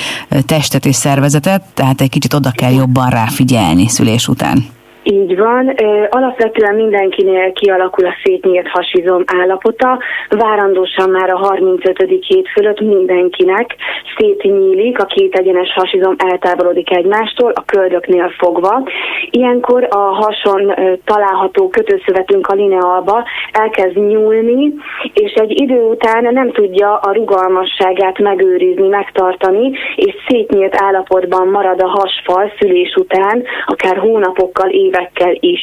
testet 0.47 0.87
és 0.87 0.97
szervezetet, 0.97 1.63
tehát 1.75 2.01
egy 2.01 2.11
kicsit 2.11 2.35
oda 2.35 2.51
kell 2.51 2.73
jobban 2.73 3.11
ráfigyelni 3.11 3.89
szülés 3.89 4.29
után. 4.29 4.77
Így 5.13 5.37
van. 5.37 5.75
Alapvetően 6.11 6.75
mindenkinél 6.75 7.53
kialakul 7.53 8.07
a 8.07 8.15
szétnyílt 8.25 8.69
hasizom 8.69 9.23
állapota. 9.27 9.99
Várandósan 10.29 11.11
már 11.11 11.31
a 11.31 11.37
35. 11.37 12.25
hét 12.27 12.49
fölött 12.49 12.81
mindenkinek 12.81 13.77
szétnyílik, 14.17 14.99
a 14.99 15.05
két 15.05 15.35
egyenes 15.35 15.73
hasizom 15.73 16.15
eltávolodik 16.19 16.97
egymástól, 16.97 17.53
a 17.55 17.65
köldöknél 17.65 18.29
fogva. 18.39 18.89
Ilyenkor 19.31 19.87
a 19.91 19.99
hason 19.99 20.75
található 21.05 21.69
kötőszövetünk 21.69 22.47
a 22.47 22.55
linealba 22.55 23.25
elkezd 23.53 23.97
nyúlni, 23.97 24.75
és 25.13 25.33
egy 25.33 25.61
idő 25.61 25.81
után 25.83 26.33
nem 26.33 26.53
tudja 26.53 26.97
a 26.97 27.13
rugalmasságát 27.13 28.19
megőrizni, 28.19 28.89
megtartani, 28.89 29.71
és 29.97 30.15
szétnyílt 30.29 30.77
állapotban 30.83 31.49
marad 31.49 31.83
a 31.83 31.89
hasfal 31.89 32.53
szülés 32.59 32.95
után, 32.95 33.45
akár 33.67 33.97
hónapokkal, 33.97 34.69
évek 34.69 34.98
évekkel 34.99 35.37
is. 35.41 35.61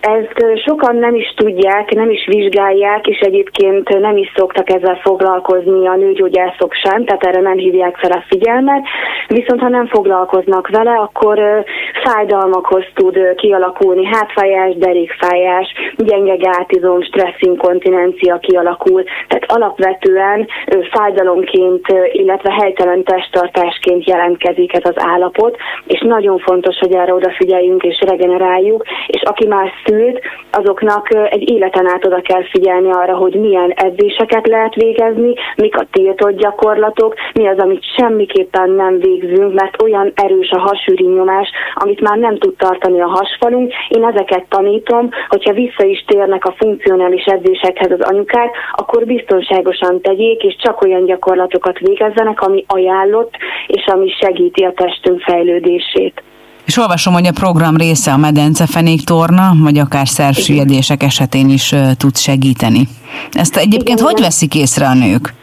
Ezt 0.00 0.62
sokan 0.64 0.96
nem 0.96 1.14
is 1.14 1.34
tudják, 1.36 1.90
nem 1.90 2.10
is 2.10 2.26
vizsgálják, 2.26 3.06
és 3.06 3.18
egyébként 3.18 3.98
nem 3.98 4.16
is 4.16 4.32
szoktak 4.36 4.70
ezzel 4.70 5.00
foglalkozni 5.02 5.86
a 5.86 5.96
nőgyógyászok 5.96 6.72
sem, 6.74 7.04
tehát 7.04 7.24
erre 7.24 7.40
nem 7.40 7.56
hívják 7.56 7.96
fel 7.96 8.10
a 8.10 8.24
figyelmet, 8.28 8.82
viszont 9.26 9.60
ha 9.60 9.68
nem 9.68 9.86
foglalkoznak 9.86 10.68
vele, 10.68 10.92
akkor 10.92 11.64
fájdalmakhoz 12.04 12.84
tud 12.94 13.34
kialakulni, 13.34 14.04
hátfájás, 14.04 14.74
derékfájás, 14.76 15.72
gyenge 15.96 16.36
gátizom, 16.36 17.02
stresszinkontinencia 17.02 18.38
kialakul, 18.38 19.02
tehát 19.28 19.52
alapvetően 19.52 20.48
fájdalomként, 20.90 21.86
illetve 22.12 22.52
helytelen 22.52 23.04
testtartásként 23.04 24.04
jelentkezik 24.04 24.72
ez 24.72 24.90
az 24.94 25.04
állapot, 25.04 25.56
és 25.86 26.00
nagyon 26.00 26.38
fontos, 26.38 26.78
hogy 26.78 26.94
erre 26.94 27.14
odafigyeljünk 27.14 27.82
és 27.82 28.00
regeneráljuk, 28.06 28.61
csináljuk, 28.62 28.84
és 29.06 29.22
aki 29.22 29.46
már 29.46 29.72
szült, 29.84 30.20
azoknak 30.50 31.08
egy 31.30 31.50
életen 31.50 31.86
át 31.86 32.06
oda 32.06 32.20
kell 32.20 32.44
figyelni 32.50 32.90
arra, 32.90 33.16
hogy 33.16 33.34
milyen 33.34 33.70
edzéseket 33.70 34.46
lehet 34.46 34.74
végezni, 34.74 35.34
mik 35.56 35.76
a 35.76 35.86
tiltott 35.92 36.36
gyakorlatok, 36.36 37.14
mi 37.34 37.46
az, 37.46 37.58
amit 37.58 37.84
semmiképpen 37.96 38.70
nem 38.70 38.98
végzünk, 38.98 39.54
mert 39.54 39.82
olyan 39.82 40.12
erős 40.14 40.50
a 40.50 40.58
hasűri 40.58 41.04
nyomás, 41.04 41.48
amit 41.74 42.00
már 42.00 42.18
nem 42.18 42.38
tud 42.38 42.56
tartani 42.56 43.00
a 43.00 43.06
hasfalunk. 43.06 43.72
Én 43.88 44.04
ezeket 44.04 44.44
tanítom, 44.48 45.08
hogyha 45.28 45.52
vissza 45.52 45.84
is 45.84 46.04
térnek 46.06 46.44
a 46.44 46.54
funkcionális 46.58 47.24
edzésekhez 47.24 47.90
az 47.90 48.00
anyukák, 48.00 48.56
akkor 48.72 49.06
biztonságosan 49.06 50.00
tegyék, 50.00 50.42
és 50.42 50.56
csak 50.62 50.82
olyan 50.82 51.04
gyakorlatokat 51.04 51.78
végezzenek, 51.78 52.40
ami 52.40 52.64
ajánlott, 52.66 53.34
és 53.66 53.84
ami 53.86 54.08
segíti 54.20 54.64
a 54.64 54.72
testünk 54.72 55.20
fejlődését. 55.20 56.22
És 56.64 56.76
olvasom, 56.76 57.12
hogy 57.12 57.26
a 57.26 57.32
program 57.32 57.76
része 57.76 58.12
a 58.12 58.16
medencefenék 58.16 59.04
torna, 59.04 59.54
vagy 59.58 59.78
akár 59.78 60.08
szervsüllyedések 60.08 61.02
esetén 61.02 61.48
is 61.48 61.74
tud 61.96 62.16
segíteni. 62.16 62.88
Ezt 63.32 63.56
egyébként 63.56 63.98
Igen. 63.98 64.12
hogy 64.12 64.20
veszik 64.20 64.54
észre 64.54 64.88
a 64.88 64.94
nők? 64.94 65.34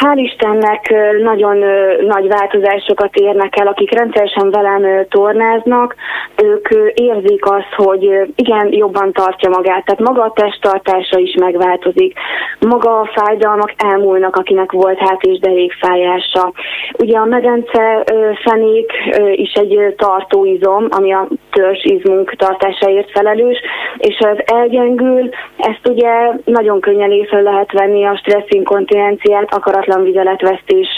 Hál' 0.00 0.18
Istennek 0.18 0.94
nagyon 1.22 1.56
nagy 2.06 2.28
változásokat 2.28 3.14
érnek 3.14 3.58
el, 3.58 3.66
akik 3.66 3.94
rendszeresen 3.94 4.50
velem 4.50 5.06
tornáznak, 5.08 5.94
ők 6.42 6.68
érzik 6.94 7.44
azt, 7.44 7.74
hogy 7.76 8.32
igen, 8.34 8.72
jobban 8.72 9.12
tartja 9.12 9.48
magát, 9.48 9.84
tehát 9.84 10.00
maga 10.00 10.22
a 10.22 10.32
testtartása 10.32 11.18
is 11.18 11.34
megváltozik, 11.40 12.18
maga 12.58 13.00
a 13.00 13.10
fájdalmak 13.14 13.72
elmúlnak, 13.76 14.36
akinek 14.36 14.72
volt 14.72 14.98
hát 14.98 15.22
és 15.22 15.38
derékfájása. 15.38 16.52
Ugye 16.98 17.18
a 17.18 17.24
medence 17.24 18.04
fenék 18.44 18.92
is 19.32 19.52
egy 19.52 19.94
tartóizom, 19.96 20.86
ami 20.90 21.12
a 21.12 21.28
törzsizmunk 21.52 22.34
tartásáért 22.36 23.10
felelős, 23.10 23.58
és 23.96 24.18
az 24.18 24.38
elgyengül, 24.44 25.28
ezt 25.56 25.88
ugye 25.88 26.10
nagyon 26.44 26.80
könnyen 26.80 27.10
észre 27.10 27.40
lehet 27.40 27.72
venni 27.72 28.04
a 28.04 28.16
stresszinkontinenciát, 28.16 29.54
akaratlan 29.54 29.89
vigeletvesztés, 29.98 30.88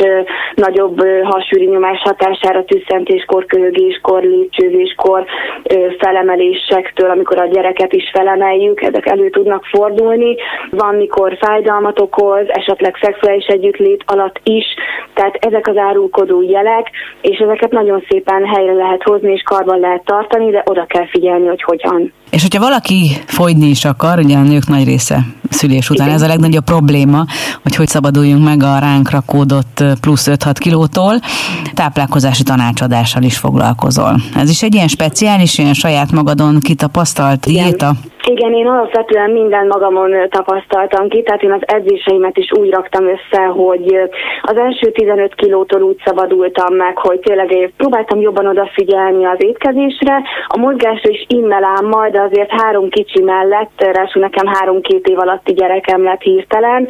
nagyobb 0.54 1.02
hasűri 1.22 1.66
nyomás 1.66 2.00
hatására, 2.02 2.64
tüsszentéskor, 2.64 3.46
köhögéskor, 3.46 4.22
lépcsőzéskor, 4.22 5.24
felemelésektől, 5.98 7.10
amikor 7.10 7.38
a 7.40 7.46
gyereket 7.46 7.92
is 7.92 8.10
felemeljük, 8.12 8.82
ezek 8.82 9.06
elő 9.06 9.30
tudnak 9.30 9.64
fordulni. 9.64 10.36
Van, 10.70 10.94
mikor 10.94 11.36
fájdalmat 11.40 12.00
okoz, 12.00 12.46
esetleg 12.46 12.98
szexuális 13.00 13.46
együttlét 13.46 14.04
alatt 14.06 14.40
is, 14.42 14.64
tehát 15.14 15.34
ezek 15.34 15.66
az 15.66 15.76
árulkodó 15.76 16.42
jelek, 16.42 16.90
és 17.20 17.38
ezeket 17.38 17.70
nagyon 17.70 18.04
szépen 18.08 18.46
helyre 18.46 18.72
lehet 18.72 19.02
hozni, 19.02 19.32
és 19.32 19.42
karban 19.42 19.80
lehet 19.80 20.04
tartani, 20.04 20.50
de 20.50 20.62
oda 20.66 20.84
kell 20.84 21.06
figyelni, 21.06 21.46
hogy 21.46 21.62
hogyan. 21.62 22.12
És 22.30 22.42
hogyha 22.42 22.62
valaki 22.62 23.10
fogyni 23.26 23.66
is 23.66 23.84
akar, 23.84 24.18
ugye 24.18 24.36
a 24.36 24.42
nők 24.42 24.66
nagy 24.68 24.84
része 24.84 25.18
szülés 25.50 25.90
után, 25.90 26.06
Igen. 26.06 26.18
ez 26.18 26.24
a 26.24 26.26
legnagyobb 26.26 26.64
probléma, 26.64 27.24
hogy 27.62 27.76
hogy 27.76 27.86
szabaduljunk 27.86 28.44
meg 28.44 28.62
a 28.62 28.78
ránk 28.82 29.10
rakódott 29.10 29.84
plusz 30.00 30.26
5-6 30.30 30.54
kilótól, 30.58 31.20
táplálkozási 31.74 32.42
tanácsadással 32.42 33.22
is 33.22 33.36
foglalkozol. 33.36 34.22
Ez 34.34 34.50
is 34.50 34.62
egy 34.62 34.74
ilyen 34.74 34.88
speciális, 34.88 35.58
ilyen 35.58 35.74
saját 35.74 36.12
magadon 36.12 36.60
kitapasztalt 36.60 37.40
diéta? 37.40 37.96
Igen, 38.28 38.52
én 38.52 38.66
alapvetően 38.66 39.30
minden 39.30 39.66
magamon 39.66 40.28
tapasztaltam 40.28 41.08
ki, 41.08 41.22
tehát 41.22 41.42
én 41.42 41.52
az 41.52 41.62
edzéseimet 41.66 42.36
is 42.36 42.52
úgy 42.58 42.70
raktam 42.70 43.06
össze, 43.06 43.42
hogy 43.42 43.96
az 44.42 44.56
első 44.56 44.90
15 44.90 45.34
kilótól 45.34 45.82
úgy 45.82 46.00
szabadultam 46.04 46.74
meg, 46.74 46.98
hogy 46.98 47.20
tényleg 47.20 47.72
próbáltam 47.76 48.20
jobban 48.20 48.46
odafigyelni 48.46 49.24
az 49.24 49.36
étkezésre, 49.38 50.22
a 50.46 50.56
mozgásra 50.58 51.10
is 51.10 51.24
immelámmal, 51.28 52.08
de 52.10 52.20
azért 52.20 52.50
három 52.60 52.88
kicsi 52.88 53.22
mellett, 53.22 53.72
ráadásul 53.76 54.22
nekem 54.22 54.46
három-két 54.46 55.06
év 55.06 55.18
alatti 55.18 55.52
gyerekem 55.52 56.02
lett 56.02 56.22
hirtelen, 56.22 56.88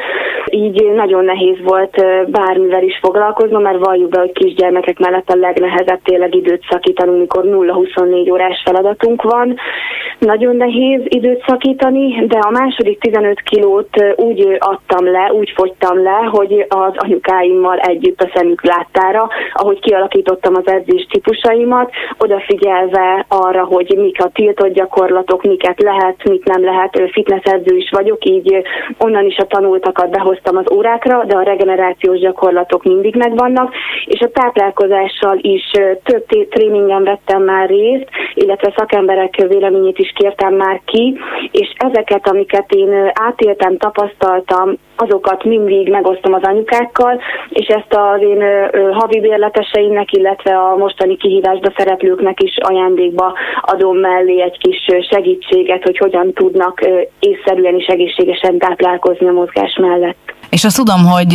így 0.50 0.92
nagyon 0.94 1.24
nehéz 1.24 1.56
volt 1.64 2.04
bármivel 2.30 2.82
is 2.82 2.98
foglalkoznom, 3.02 3.62
mert 3.62 3.84
valljuk 3.84 4.10
be, 4.10 4.18
hogy 4.18 4.32
kisgyermekek 4.32 4.98
mellett 4.98 5.30
a 5.30 5.36
legnehezebb 5.36 6.00
tényleg 6.02 6.34
időt 6.34 6.64
szakítanunk, 6.70 7.18
mikor 7.18 7.44
0-24 7.44 8.32
órás 8.32 8.62
feladatunk 8.64 9.22
van. 9.22 9.56
Nagyon 10.18 10.56
nehéz 10.56 11.00
időt 11.22 11.44
szakítani, 11.46 12.26
de 12.26 12.38
a 12.38 12.50
második 12.50 13.00
15 13.00 13.40
kilót 13.40 14.14
úgy 14.16 14.56
adtam 14.58 15.10
le, 15.10 15.32
úgy 15.32 15.52
fogytam 15.54 16.02
le, 16.02 16.28
hogy 16.30 16.66
az 16.68 16.92
anyukáimmal 16.96 17.78
együtt 17.78 18.20
a 18.20 18.30
szemük 18.34 18.64
láttára, 18.64 19.28
ahogy 19.52 19.80
kialakítottam 19.80 20.54
az 20.54 20.72
edzés 20.72 21.06
típusaimat, 21.10 21.90
odafigyelve 22.18 23.24
arra, 23.28 23.64
hogy 23.64 23.94
mik 23.96 24.24
a 24.24 24.30
tiltott 24.32 24.72
gyakorlatok, 24.72 25.42
miket 25.42 25.82
lehet, 25.82 26.28
mit 26.28 26.44
nem 26.44 26.64
lehet, 26.64 27.10
fitness 27.12 27.42
edző 27.42 27.76
is 27.76 27.90
vagyok, 27.90 28.24
így 28.24 28.62
onnan 28.98 29.24
is 29.24 29.36
a 29.36 29.46
tanultakat 29.46 30.10
behoztam 30.10 30.56
az 30.56 30.72
órákra, 30.72 31.24
de 31.24 31.36
a 31.36 31.42
regenerációs 31.42 32.18
gyakorlatok 32.18 32.82
mindig 32.82 33.16
megvannak, 33.16 33.74
és 34.04 34.20
a 34.20 34.30
táplálkozással 34.30 35.38
is 35.40 35.70
több 36.02 36.48
tréningen 36.50 37.04
vettem 37.04 37.42
már 37.42 37.68
részt, 37.68 38.08
illetve 38.34 38.72
szakemberek 38.76 39.34
véleményét 39.48 39.98
is 39.98 40.12
kértem 40.16 40.54
már 40.54 40.80
ki, 40.84 41.11
és 41.50 41.72
ezeket, 41.76 42.28
amiket 42.28 42.72
én 42.72 43.10
átéltem, 43.12 43.76
tapasztaltam, 43.76 44.74
azokat 44.96 45.44
mindig 45.44 45.88
megosztom 45.88 46.32
az 46.34 46.42
anyukákkal, 46.42 47.20
és 47.48 47.66
ezt 47.66 47.94
az 47.94 48.20
én 48.20 48.44
havi 48.92 49.20
bérleteseimnek, 49.20 50.12
illetve 50.12 50.58
a 50.58 50.76
mostani 50.76 51.16
kihívásba 51.16 51.72
szereplőknek 51.76 52.42
is 52.42 52.56
ajándékba 52.60 53.34
adom 53.60 53.96
mellé 53.96 54.42
egy 54.42 54.58
kis 54.58 54.86
segítséget, 55.10 55.82
hogy 55.82 55.98
hogyan 55.98 56.32
tudnak 56.32 56.80
észszerűen 57.18 57.74
és 57.74 57.86
egészségesen 57.86 58.58
táplálkozni 58.58 59.28
a 59.28 59.32
mozgás 59.32 59.76
mellett. 59.80 60.34
És 60.52 60.64
azt 60.64 60.76
tudom, 60.76 61.04
hogy 61.04 61.28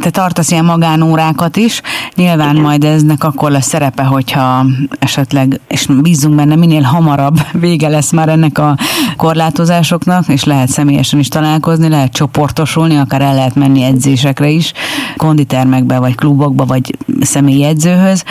te 0.00 0.10
tartasz 0.10 0.50
ilyen 0.50 0.64
magánórákat 0.64 1.56
is, 1.56 1.80
nyilván 2.14 2.50
Igen. 2.50 2.62
majd 2.62 2.84
eznek 2.84 3.24
akkor 3.24 3.50
lesz 3.50 3.66
szerepe, 3.66 4.02
hogyha 4.02 4.66
esetleg, 4.98 5.60
és 5.68 5.86
bízunk 5.86 6.34
benne, 6.34 6.56
minél 6.56 6.82
hamarabb 6.82 7.40
vége 7.52 7.88
lesz 7.88 8.10
már 8.12 8.28
ennek 8.28 8.58
a 8.58 8.76
korlátozásoknak, 9.16 10.28
és 10.28 10.44
lehet 10.44 10.68
személyesen 10.68 11.18
is 11.18 11.28
találkozni, 11.28 11.88
lehet 11.88 12.12
csoportosulni, 12.12 12.96
akár 12.96 13.20
el 13.20 13.34
lehet 13.34 13.54
menni 13.54 13.82
edzésekre 13.82 14.48
is, 14.48 14.72
konditermekbe, 15.16 15.98
vagy 15.98 16.14
klubokba, 16.14 16.64
vagy 16.64 16.96
személyi 17.20 17.64
edzőhöz, 17.64 18.24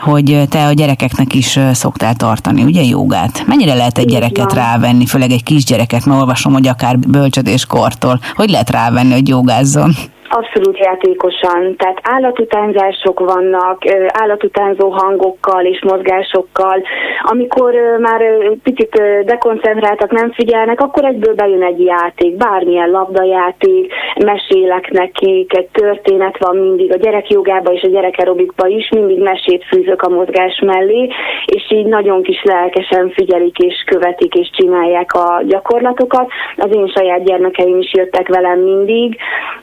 hogy 0.00 0.42
te 0.50 0.66
a 0.66 0.72
gyerekeknek 0.72 1.34
is 1.34 1.58
szoktál 1.72 2.14
tartani, 2.14 2.62
ugye 2.62 2.82
jogát? 2.82 3.46
Mennyire 3.46 3.74
lehet 3.74 3.98
egy 3.98 4.06
gyereket 4.06 4.52
rávenni, 4.52 5.06
főleg 5.06 5.30
egy 5.30 5.42
kisgyereket, 5.42 6.04
mert 6.04 6.20
olvasom, 6.20 6.52
hogy 6.52 6.68
akár 6.68 6.98
bölcsödéskortól, 6.98 8.18
hogy 8.34 8.50
lehet 8.50 8.70
rávenni, 8.70 9.12
hogy 9.12 9.28
jogázzon? 9.28 9.90
Abszolút 10.30 10.78
játékosan, 10.78 11.76
tehát 11.76 12.00
állatutánzások 12.02 13.20
vannak, 13.20 13.82
állatutánzó 14.08 14.90
hangokkal 14.90 15.64
és 15.64 15.82
mozgásokkal. 15.82 16.82
Amikor 17.22 17.74
már 18.00 18.20
picit 18.62 19.02
dekoncentráltak, 19.24 20.10
nem 20.10 20.32
figyelnek, 20.32 20.80
akkor 20.80 21.04
egyből 21.04 21.34
bejön 21.34 21.62
egy 21.62 21.80
játék, 21.80 22.36
bármilyen 22.36 22.90
labdajáték, 22.90 23.92
mesélek 24.24 24.90
nekik, 24.90 25.56
egy 25.56 25.68
történet 25.72 26.38
van 26.38 26.56
mindig, 26.56 26.92
a 26.92 26.96
gyerekjogába 26.96 27.72
és 27.72 27.82
a 27.82 27.88
gyerekerobikba 27.88 28.66
is 28.66 28.88
mindig 28.90 29.18
mesét 29.18 29.64
fűzök 29.64 30.02
a 30.02 30.08
mozgás 30.08 30.62
mellé, 30.66 31.08
és 31.46 31.70
így 31.70 31.86
nagyon 31.86 32.22
kis 32.22 32.42
lelkesen 32.42 33.10
figyelik 33.10 33.58
és 33.58 33.84
követik 33.86 34.34
és 34.34 34.50
csinálják 34.52 35.12
a 35.12 35.42
gyakorlatokat. 35.46 36.30
Az 36.56 36.76
én 36.76 36.86
saját 36.86 37.24
gyermekeim 37.24 37.78
is 37.78 37.92
jöttek 37.92 38.28
velem 38.28 38.58
mindig 38.58 39.16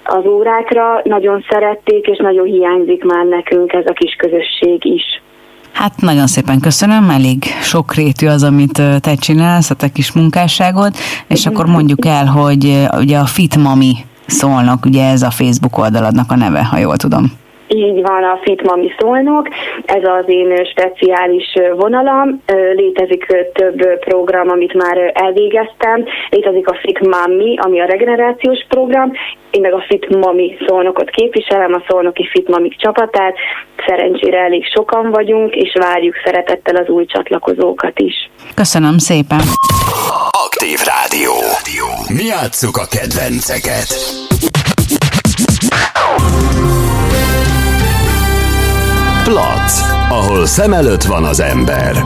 az 0.04 0.26
órá 0.26 0.56
iskolákra, 0.60 1.02
nagyon 1.04 1.46
szerették, 1.50 2.06
és 2.06 2.18
nagyon 2.18 2.46
hiányzik 2.46 3.04
már 3.04 3.26
nekünk 3.26 3.74
ez 3.74 3.86
a 3.86 3.94
kis 3.94 4.16
közösség 4.18 4.86
is. 4.86 5.22
Hát 5.72 6.02
nagyon 6.02 6.28
szépen 6.28 6.60
köszönöm, 6.60 7.10
elég 7.10 7.44
sokrétű 7.62 8.28
az, 8.28 8.44
amit 8.44 8.82
te 9.02 9.16
csinálsz, 9.16 9.70
a 9.70 9.76
te 9.76 9.88
kis 9.90 10.14
munkásságod, 10.14 10.94
és 11.28 11.46
akkor 11.46 11.66
mondjuk 11.66 12.06
el, 12.06 12.26
hogy 12.26 12.88
ugye 12.98 13.18
a 13.18 13.26
Fit 13.26 13.56
Mami 13.56 13.94
szólnak, 14.28 14.86
ugye 14.86 15.10
ez 15.10 15.22
a 15.22 15.32
Facebook 15.32 15.78
oldaladnak 15.78 16.32
a 16.32 16.36
neve, 16.36 16.66
ha 16.66 16.78
jól 16.78 16.98
tudom. 16.98 17.32
Így 17.68 18.02
van 18.02 18.24
a 18.24 18.40
Fit 18.44 18.62
Mami 18.62 18.92
szólnok, 18.98 19.48
ez 19.86 20.04
az 20.04 20.24
én 20.28 20.66
speciális 20.66 21.54
vonalam, 21.76 22.42
létezik 22.76 23.26
több 23.54 24.00
program, 24.00 24.50
amit 24.50 24.74
már 24.74 25.12
elvégeztem, 25.14 26.06
létezik 26.30 26.68
a 26.68 26.78
Fit 26.82 27.00
Mami, 27.00 27.56
ami 27.58 27.82
a 27.82 27.86
regenerációs 27.86 28.66
program, 28.70 29.12
én 29.52 29.62
meg 29.62 29.74
a 29.74 29.84
Fit 29.88 30.16
Mami 30.16 30.58
szolnokot 30.68 31.10
képviselem, 31.10 31.74
a 31.74 31.84
szolnoki 31.88 32.28
Fit 32.32 32.48
Mami 32.48 32.70
csapatát, 32.70 33.36
szerencsére 33.88 34.40
elég 34.40 34.66
sokan 34.74 35.12
vagyunk, 35.12 35.56
és 35.56 35.74
várjuk 35.80 36.16
szeretettel 36.24 36.76
az 36.76 36.88
új 36.88 37.06
csatlakozókat 37.06 38.00
is. 38.00 38.30
Köszönöm 38.56 38.98
szépen! 38.98 39.42
Aktív 40.46 40.80
Rádió. 40.86 41.34
Mi 42.08 42.24
játsszuk 42.24 42.78
a 42.78 42.86
kedvenceket. 42.90 44.25
Plac, 49.26 49.82
ahol 50.10 50.46
szem 50.46 50.74
előtt 50.74 51.04
van 51.04 51.24
az 51.24 51.40
ember. 51.40 52.04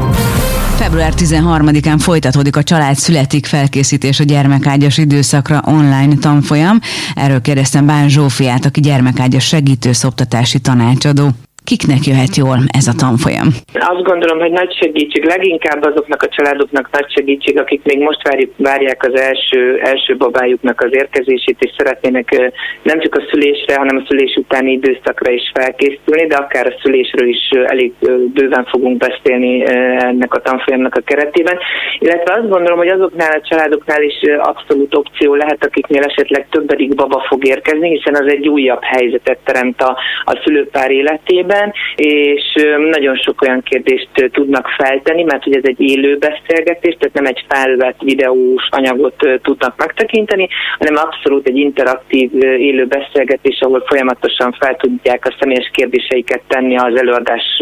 Február 0.76 1.14
13-án 1.18 1.96
folytatódik 1.98 2.56
a 2.56 2.64
Család 2.64 2.96
születik 2.96 3.46
felkészítés 3.46 4.20
a 4.20 4.24
gyermekágyas 4.24 4.98
időszakra 4.98 5.62
online 5.66 6.16
tanfolyam. 6.16 6.80
Erről 7.16 7.42
kérdeztem 7.42 7.86
Bán 7.86 8.10
Zsófiát, 8.10 8.66
aki 8.66 8.80
gyermekágyas 8.80 9.46
segítő 9.46 9.92
szoptatási 9.92 10.60
tanácsadó. 10.60 11.30
Kiknek 11.72 12.04
jöhet 12.12 12.36
jól 12.44 12.60
ez 12.80 12.88
a 12.94 13.00
tanfolyam? 13.04 13.50
Azt 13.94 14.08
gondolom, 14.10 14.40
hogy 14.40 14.52
nagy 14.52 14.74
segítség, 14.82 15.24
leginkább 15.24 15.82
azoknak 15.84 16.22
a 16.22 16.28
családoknak 16.36 16.90
nagy 16.92 17.12
segítség, 17.16 17.60
akik 17.60 17.82
még 17.84 18.00
most 18.00 18.22
várják 18.58 19.04
az 19.04 19.16
első, 19.20 19.80
első 19.84 20.16
babájuknak 20.18 20.82
az 20.82 20.90
érkezését, 20.92 21.58
és 21.60 21.72
szeretnének 21.78 22.54
nem 22.84 23.00
csak 23.00 23.16
a 23.16 23.26
szülésre, 23.30 23.76
hanem 23.76 23.98
a 23.98 24.06
szülés 24.08 24.36
utáni 24.36 24.72
időszakra 24.72 25.32
is 25.32 25.52
felkészülni, 25.54 26.28
de 26.28 26.36
akár 26.36 26.66
a 26.68 26.80
szülésről 26.82 27.28
is 27.28 27.50
elég 27.66 27.94
bőven 28.34 28.66
fogunk 28.66 28.98
beszélni 28.98 29.64
ennek 30.10 30.34
a 30.34 30.42
tanfolyamnak 30.42 30.96
a 30.96 31.06
keretében. 31.06 31.58
Illetve 32.00 32.34
azt 32.34 32.50
gondolom, 32.50 32.78
hogy 32.78 32.88
azoknál 32.98 33.32
a 33.32 33.48
családoknál 33.50 34.04
is 34.04 34.18
abszolút 34.38 34.96
opció 34.96 35.36
lehet, 35.36 35.66
akiknél 35.66 36.04
esetleg 36.04 36.48
többedik 36.50 36.96
baba 36.96 37.26
fog 37.30 37.48
érkezni, 37.48 37.90
hiszen 37.90 38.16
az 38.16 38.28
egy 38.32 38.48
újabb 38.48 38.84
helyzetet 38.84 39.40
teremt 39.44 39.82
a, 39.82 39.98
a 40.24 40.42
szülőpár 40.44 40.92
életében, 40.92 41.59
esetben, 41.60 41.74
és 41.96 42.44
nagyon 42.92 43.16
sok 43.16 43.42
olyan 43.42 43.62
kérdést 43.62 44.10
tudnak 44.32 44.68
feltenni, 44.78 45.24
mert 45.24 45.44
hogy 45.44 45.56
ez 45.56 45.64
egy 45.64 45.82
élő 45.82 46.18
beszélgetés, 46.18 46.96
tehát 47.00 47.14
nem 47.14 47.26
egy 47.26 47.46
felvett 47.48 48.02
videós 48.02 48.68
anyagot 48.70 49.28
tudnak 49.42 49.78
megtekinteni, 49.78 50.48
hanem 50.78 50.96
abszolút 50.96 51.48
egy 51.48 51.58
interaktív 51.58 52.30
élő 52.44 52.86
beszélgetés, 52.86 53.60
ahol 53.60 53.84
folyamatosan 53.88 54.56
fel 54.60 54.76
tudják 54.76 55.26
a 55.26 55.36
személyes 55.40 55.70
kérdéseiket 55.74 56.42
tenni 56.48 56.78
az 56.78 57.00
előadás 57.00 57.62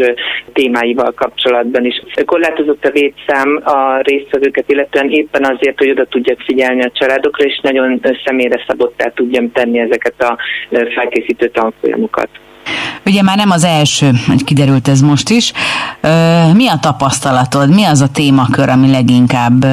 témáival 0.54 1.14
kapcsolatban 1.14 1.86
is. 1.86 2.02
Korlátozott 2.26 2.86
a 2.86 2.92
védszám 2.92 3.62
a 3.64 4.00
résztvevőket, 4.02 4.72
illetően 4.72 5.10
éppen 5.10 5.44
azért, 5.44 5.78
hogy 5.78 5.90
oda 5.90 6.06
tudjak 6.06 6.40
figyelni 6.40 6.82
a 6.84 6.92
családokra, 6.94 7.46
és 7.46 7.60
nagyon 7.64 8.02
személyre 8.26 8.64
szabottá 8.68 9.10
tudjam 9.10 9.52
tenni 9.52 9.80
ezeket 9.80 10.22
a 10.22 10.38
felkészítő 10.70 11.48
tanfolyamokat. 11.48 12.30
Ugye 13.06 13.22
már 13.22 13.38
nem 13.38 13.52
az 13.52 13.64
első, 13.64 14.12
hogy 14.28 14.44
kiderült 14.44 14.88
ez 14.88 15.02
most 15.02 15.30
is. 15.30 15.52
Mi 16.54 16.68
a 16.68 16.78
tapasztalatod, 16.80 17.70
mi 17.70 17.84
az 17.84 18.02
a 18.02 18.08
témakör, 18.08 18.70
ami 18.70 18.92
leginkább 18.92 19.66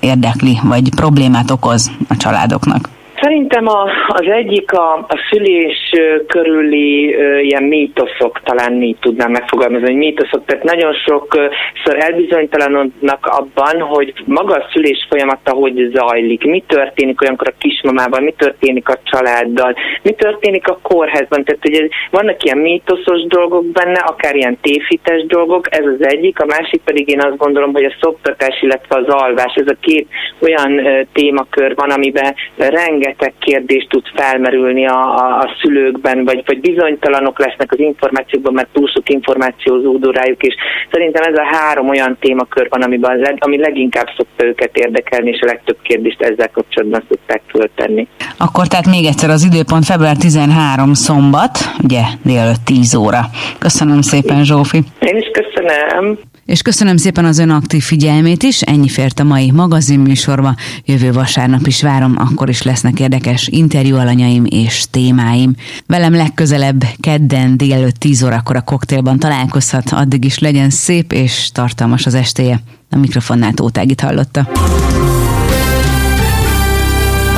érdekli, 0.00 0.60
vagy 0.62 0.94
problémát 0.94 1.50
okoz 1.50 1.90
a 2.08 2.16
családoknak? 2.16 2.88
Szerintem 3.22 3.66
a, 3.66 3.82
az 4.06 4.26
egyik 4.26 4.72
a, 4.72 4.92
a 4.94 5.16
szülés 5.30 5.92
körüli 6.26 7.14
ö, 7.14 7.38
ilyen 7.38 7.62
mítoszok, 7.62 8.40
talán 8.44 8.82
így 8.82 8.96
tudnám 9.00 9.30
megfogalmazni, 9.30 9.86
hogy 9.86 9.96
mítoszok, 9.96 10.44
tehát 10.44 10.64
nagyon 10.64 10.92
sokszor 10.92 11.96
elbizonytalanodnak 11.98 13.26
abban, 13.26 13.80
hogy 13.80 14.12
maga 14.24 14.54
a 14.54 14.68
szülés 14.72 15.06
folyamata 15.08 15.52
hogy 15.52 15.90
zajlik, 15.94 16.44
mi 16.44 16.64
történik 16.66 17.20
olyankor 17.20 17.48
a 17.48 17.58
kismamával, 17.58 18.20
mi 18.20 18.34
történik 18.36 18.88
a 18.88 18.98
családdal, 19.04 19.74
mi 20.02 20.10
történik 20.10 20.68
a 20.68 20.78
kórházban, 20.82 21.44
tehát 21.44 21.68
ugye 21.68 21.88
vannak 22.10 22.44
ilyen 22.44 22.58
mítoszos 22.58 23.22
dolgok 23.26 23.64
benne, 23.64 23.98
akár 23.98 24.34
ilyen 24.36 24.58
tévhites 24.60 25.26
dolgok, 25.26 25.66
ez 25.70 25.84
az 25.84 26.06
egyik, 26.06 26.40
a 26.40 26.46
másik 26.46 26.80
pedig 26.84 27.08
én 27.08 27.20
azt 27.20 27.36
gondolom, 27.36 27.72
hogy 27.72 27.84
a 27.84 27.96
szoptatás, 28.00 28.62
illetve 28.62 28.96
az 28.96 29.06
alvás, 29.08 29.54
ez 29.54 29.68
a 29.68 29.76
két 29.80 30.08
olyan 30.40 30.86
ö, 30.86 31.02
témakör 31.12 31.74
van, 31.74 31.90
amiben 31.90 32.34
rengeteg 32.56 33.10
rengeteg 33.12 33.32
kérdést 33.38 33.88
tud 33.88 34.02
felmerülni 34.14 34.86
a, 34.86 35.14
a, 35.14 35.38
a 35.38 35.56
szülőkben, 35.62 36.24
vagy, 36.24 36.42
vagy 36.46 36.60
bizonytalanok 36.60 37.38
lesznek 37.38 37.72
az 37.72 37.78
információkban, 37.78 38.52
mert 38.52 38.68
túl 38.72 38.88
sok 38.88 39.08
információ 39.08 39.80
zúdó 39.80 40.10
rájuk, 40.10 40.42
és 40.42 40.54
szerintem 40.90 41.22
ez 41.32 41.38
a 41.38 41.56
három 41.56 41.88
olyan 41.88 42.16
témakör 42.20 42.66
van, 42.70 42.82
amiben 42.82 43.16
leg, 43.16 43.36
ami 43.40 43.58
leginkább 43.58 44.08
szokta 44.16 44.44
őket 44.44 44.76
érdekelni, 44.76 45.30
és 45.30 45.40
a 45.40 45.46
legtöbb 45.46 45.76
kérdést 45.82 46.22
ezzel 46.22 46.50
kapcsolatban 46.50 47.02
szokták 47.08 47.42
föltenni. 47.46 48.08
Akkor 48.38 48.66
tehát 48.66 48.86
még 48.86 49.04
egyszer 49.04 49.30
az 49.30 49.44
időpont 49.52 49.84
február 49.84 50.16
13 50.16 50.94
szombat, 50.94 51.58
ugye 51.82 52.02
délelőtt 52.24 52.64
10 52.64 52.94
óra. 52.94 53.20
Köszönöm 53.58 54.00
szépen, 54.00 54.44
Zsófi. 54.44 54.78
Én 55.00 55.16
is 55.16 55.30
köszönöm. 55.32 56.18
És 56.46 56.62
köszönöm 56.62 56.96
szépen 56.96 57.24
az 57.24 57.38
ön 57.38 57.50
aktív 57.50 57.82
figyelmét 57.82 58.42
is, 58.42 58.60
ennyi 58.60 58.88
fért 58.88 59.18
a 59.18 59.24
mai 59.24 59.50
magazinműsorba. 59.50 60.54
Jövő 60.84 61.12
vasárnap 61.12 61.66
is 61.66 61.82
várom, 61.82 62.14
akkor 62.18 62.48
is 62.48 62.62
lesznek 62.62 63.00
érdekes 63.02 63.48
interjú 63.48 63.96
alanyaim 63.96 64.44
és 64.48 64.84
témáim. 64.90 65.54
Velem 65.86 66.12
legközelebb 66.12 66.84
kedden 67.00 67.56
délelőtt 67.56 67.96
10 67.96 68.22
órakor 68.22 68.56
a 68.56 68.60
koktélban 68.60 69.18
találkozhat, 69.18 69.90
addig 69.90 70.24
is 70.24 70.38
legyen 70.38 70.70
szép 70.70 71.12
és 71.12 71.50
tartalmas 71.52 72.06
az 72.06 72.14
estéje. 72.14 72.60
A 72.90 72.96
mikrofonnál 72.96 73.52
Tótágit 73.52 74.00
hallotta. 74.00 74.48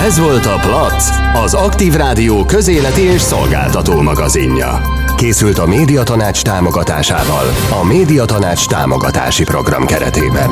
Ez 0.05 0.19
volt 0.19 0.47
a 0.47 0.59
Plac, 0.61 1.09
az 1.45 1.55
Aktív 1.55 1.95
Rádió 1.95 2.45
közéleti 2.45 3.01
és 3.01 3.21
szolgáltató 3.21 4.01
magazinja. 4.01 4.81
Készült 5.17 5.59
a 5.59 5.67
Médiatanács 5.67 6.43
támogatásával, 6.43 7.47
a 7.81 7.85
Médiatanács 7.85 8.67
támogatási 8.67 9.45
program 9.45 9.87
keretében. 9.87 10.51